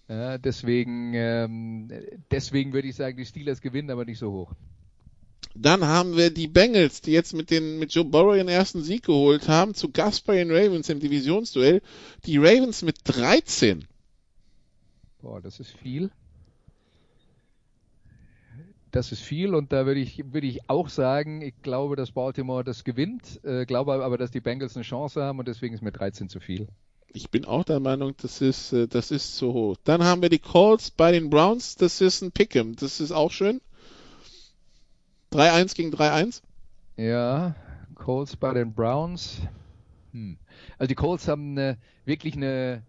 [0.08, 1.92] Ja, deswegen, ähm,
[2.30, 4.52] deswegen würde ich sagen, die Steelers gewinnen, aber nicht so hoch.
[5.56, 9.04] Dann haben wir die Bengals, die jetzt mit den mit Joe Burrow ihren ersten Sieg
[9.04, 11.82] geholt haben, zu Gast bei den Ravens im Divisionsduell.
[12.26, 13.88] Die Ravens mit 13.
[15.22, 16.12] Boah, das ist viel.
[18.92, 22.64] Das ist viel und da würde ich, würde ich auch sagen, ich glaube, dass Baltimore
[22.64, 25.92] das gewinnt, äh, glaube aber, dass die Bengals eine Chance haben und deswegen ist mir
[25.92, 26.68] 13 zu viel.
[27.16, 29.78] Ich bin auch der Meinung, das ist, äh, das ist zu hoch.
[29.86, 33.32] Dann haben wir die Colts bei den Browns, das ist ein Pick'em, das ist auch
[33.32, 33.62] schön.
[35.32, 36.42] 3-1 gegen 3-1.
[36.98, 37.56] Ja,
[37.96, 39.38] Colts bei den Browns.
[40.12, 40.38] Hm.
[40.78, 42.84] Also die Colts haben eine, wirklich eine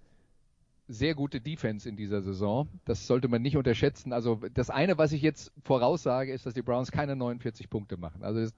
[0.88, 2.68] sehr gute Defense in dieser Saison.
[2.84, 4.12] Das sollte man nicht unterschätzen.
[4.12, 8.24] Also das eine, was ich jetzt voraussage, ist, dass die Browns keine 49 Punkte machen.
[8.24, 8.52] Also das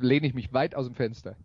[0.00, 1.36] lehne ich mich weit aus dem Fenster.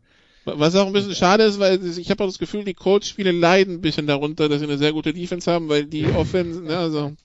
[0.46, 3.76] Was auch ein bisschen schade ist, weil ich habe auch das Gefühl, die Colts-Spiele leiden
[3.76, 7.16] ein bisschen darunter, dass sie eine sehr gute Defense haben, weil die Offense, ne, also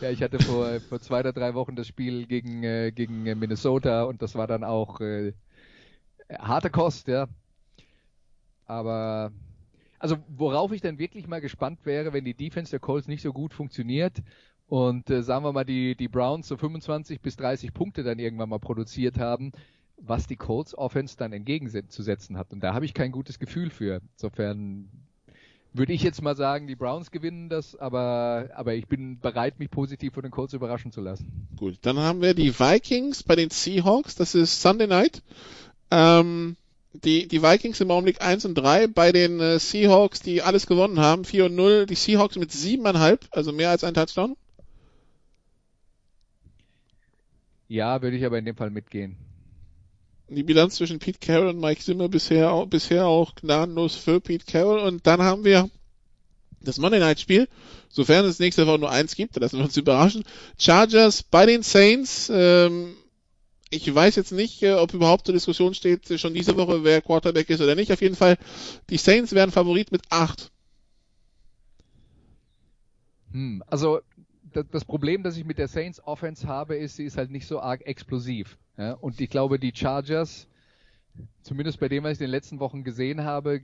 [0.00, 3.34] Ja, ich hatte vor, vor zwei oder drei Wochen das Spiel gegen, äh, gegen äh,
[3.34, 5.32] Minnesota und das war dann auch äh,
[6.30, 7.28] harte Kost, ja.
[8.66, 9.32] Aber
[9.98, 13.32] also worauf ich dann wirklich mal gespannt wäre, wenn die Defense der Colts nicht so
[13.32, 14.22] gut funktioniert
[14.66, 18.50] und äh, sagen wir mal die, die Browns so 25 bis 30 Punkte dann irgendwann
[18.50, 19.52] mal produziert haben,
[19.98, 22.52] was die Colts Offense dann entgegenzusetzen hat.
[22.52, 24.00] Und da habe ich kein gutes Gefühl für.
[24.14, 24.88] Insofern
[25.72, 29.70] würde ich jetzt mal sagen, die Browns gewinnen das, aber, aber ich bin bereit, mich
[29.70, 31.48] positiv von den Colts überraschen zu lassen.
[31.56, 35.22] Gut, dann haben wir die Vikings bei den Seahawks, das ist Sunday Night.
[35.90, 36.56] Ähm,
[37.04, 40.98] die, die Vikings im Augenblick 1 und 3 bei den äh, Seahawks, die alles gewonnen
[40.98, 41.86] haben, 4 und 0.
[41.86, 44.36] Die Seahawks mit 7,5, also mehr als ein Touchdown.
[47.68, 49.16] Ja, würde ich aber in dem Fall mitgehen.
[50.28, 54.44] Die Bilanz zwischen Pete Carroll und Mike Zimmer bisher auch, bisher auch gnadenlos für Pete
[54.44, 54.80] Carroll.
[54.80, 55.70] Und dann haben wir
[56.60, 57.48] das Monday Night Spiel,
[57.88, 60.24] sofern es nächste Woche nur eins gibt, da lassen wir uns überraschen.
[60.58, 62.30] Chargers bei den Saints.
[62.32, 62.94] Ähm,
[63.70, 67.02] ich weiß jetzt nicht, äh, ob überhaupt zur Diskussion steht, äh, schon diese Woche, wer
[67.02, 67.92] Quarterback ist oder nicht.
[67.92, 68.36] Auf jeden Fall,
[68.90, 70.50] die Saints werden Favorit mit 8.
[73.32, 74.00] Hm, also
[74.64, 77.60] das, Problem, das ich mit der Saints Offense habe, ist, sie ist halt nicht so
[77.60, 78.58] arg explosiv.
[78.76, 78.92] Ja?
[78.94, 80.48] Und ich glaube, die Chargers,
[81.42, 83.60] zumindest bei dem, was ich in den letzten Wochen gesehen habe,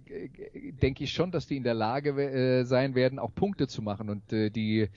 [0.82, 4.08] denke ich schon, dass die in der Lage äh, sein werden, auch Punkte zu machen.
[4.10, 4.88] Und äh, die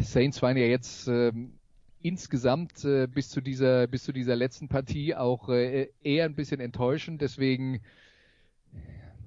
[0.00, 1.54] Saints waren ja jetzt ähm,
[2.00, 6.60] insgesamt äh, bis zu dieser bis zu dieser letzten Partie auch äh, eher ein bisschen
[6.60, 7.20] enttäuschend.
[7.20, 7.80] Deswegen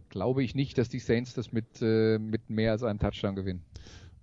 [0.10, 3.64] glaube ich nicht, dass die Saints das mit äh, mit mehr als einem Touchdown gewinnen.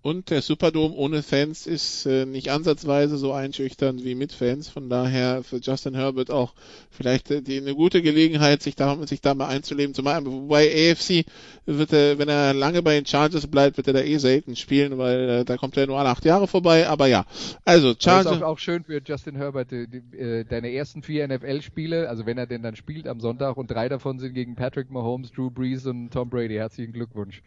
[0.03, 4.69] Und der Superdome ohne Fans ist äh, nicht ansatzweise so einschüchternd wie mit Fans.
[4.69, 6.55] Von daher für Justin Herbert auch
[6.91, 9.95] vielleicht äh, die, eine gute Gelegenheit, sich da, sich da mal einzuleben.
[9.95, 11.25] Zumal bei AFC
[11.67, 14.99] wird er, wenn er lange bei den Chargers bleibt, wird er da eh selten spielen,
[14.99, 16.89] weil äh, da kommt er nur alle acht Jahre vorbei.
[16.89, 17.25] Aber ja,
[17.65, 18.43] also Das ist Chargers.
[18.43, 19.71] auch, auch schön für Justin Herbert.
[19.71, 23.57] Die, die, äh, deine ersten vier NFL-Spiele, also wenn er denn dann spielt am Sonntag
[23.57, 26.55] und drei davon sind gegen Patrick Mahomes, Drew Brees und Tom Brady.
[26.55, 27.41] Herzlichen Glückwunsch.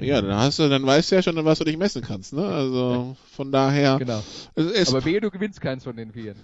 [0.00, 2.32] Ja, dann hast du, dann weißt du ja schon, an was du dich messen kannst.
[2.32, 2.44] Ne?
[2.44, 3.98] Also von daher.
[3.98, 4.22] Genau.
[4.54, 6.36] Aber wehe, du gewinnst keins von den vieren.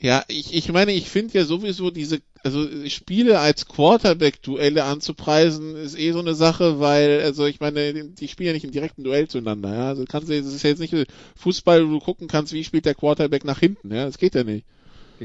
[0.00, 5.98] Ja, ich, ich meine, ich finde ja sowieso diese, also Spiele als Quarterback-Duelle anzupreisen, ist
[5.98, 9.02] eh so eine Sache, weil, also ich meine, die, die spielen ja nicht im direkten
[9.02, 9.88] Duell zueinander, ja.
[9.88, 10.94] Also kannst du, das ist ja jetzt nicht
[11.36, 14.04] Fußball, wo du gucken kannst, wie spielt der Quarterback nach hinten, ja.
[14.04, 14.64] Das geht ja nicht.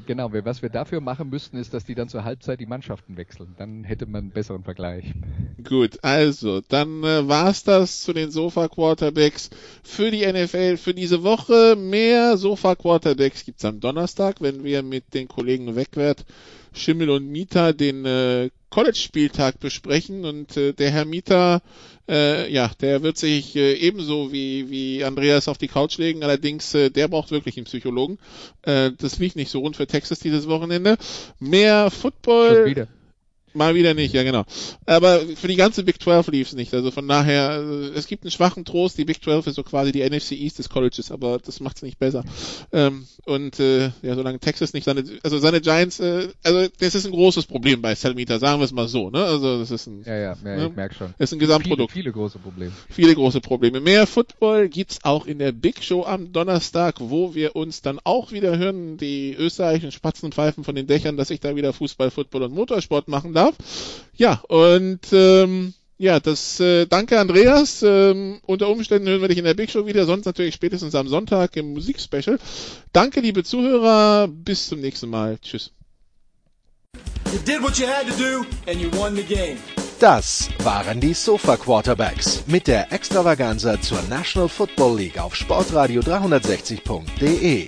[0.02, 3.56] Genau, was wir dafür machen müssten, ist, dass die dann zur Halbzeit die Mannschaften wechseln.
[3.58, 5.06] Dann hätte man einen besseren Vergleich.
[5.64, 9.50] Gut, also, dann äh, war's das zu den Sofa-Quarterbacks
[9.84, 11.76] für die NFL für diese Woche.
[11.76, 16.26] Mehr Sofa-Quarterbacks gibt's am Donnerstag, wenn wir mit den Kollegen Wegwert,
[16.74, 21.62] Schimmel und Mieter den äh, College-Spieltag besprechen und äh, der Herr Mieter,
[22.10, 26.74] äh, ja, der wird sich äh, ebenso wie, wie Andreas auf die Couch legen, allerdings
[26.74, 28.18] äh, der braucht wirklich einen Psychologen.
[28.64, 30.98] Äh, das liegt nicht so rund für Texas dieses Wochenende.
[31.40, 32.88] Mehr Football.
[33.54, 34.44] Mal wieder nicht, ja genau.
[34.86, 36.74] Aber für die ganze Big 12 lief es nicht.
[36.74, 38.98] Also von daher, äh, es gibt einen schwachen Trost.
[38.98, 41.84] Die Big 12 ist so quasi die NFC East des Colleges, aber das macht es
[41.84, 42.24] nicht besser.
[42.72, 47.06] Ähm, und äh, ja, solange Texas nicht seine, also seine Giants, äh, also das ist
[47.06, 49.10] ein großes Problem bei Salmita, sagen wir es mal so.
[49.10, 49.24] Ne?
[49.24, 50.68] Also das ist ein, Ja, ja, ja Ne?
[50.68, 51.14] ich merke schon.
[51.18, 51.92] ist ein Gesamtprodukt.
[51.92, 52.72] Viele, viele große Probleme.
[52.90, 53.80] Viele große Probleme.
[53.80, 58.32] Mehr Football gibt's auch in der Big Show am Donnerstag, wo wir uns dann auch
[58.32, 62.44] wieder hören, die österreichischen Spatzen pfeifen von den Dächern, dass ich da wieder Fußball, Football
[62.44, 63.43] und Motorsport machen darf.
[64.16, 67.82] Ja, und ähm, ja, das äh, danke Andreas.
[67.84, 71.08] Ähm, unter Umständen hören wir dich in der Big Show wieder, sonst natürlich spätestens am
[71.08, 72.40] Sonntag im Musikspecial.
[72.92, 74.28] Danke, liebe Zuhörer.
[74.28, 75.38] Bis zum nächsten Mal.
[75.42, 75.72] Tschüss.
[77.32, 79.58] You did what you had to do and you won the game.
[80.00, 87.68] Das waren die Sofa Quarterbacks mit der Extravaganza zur National Football League auf Sportradio 360.de.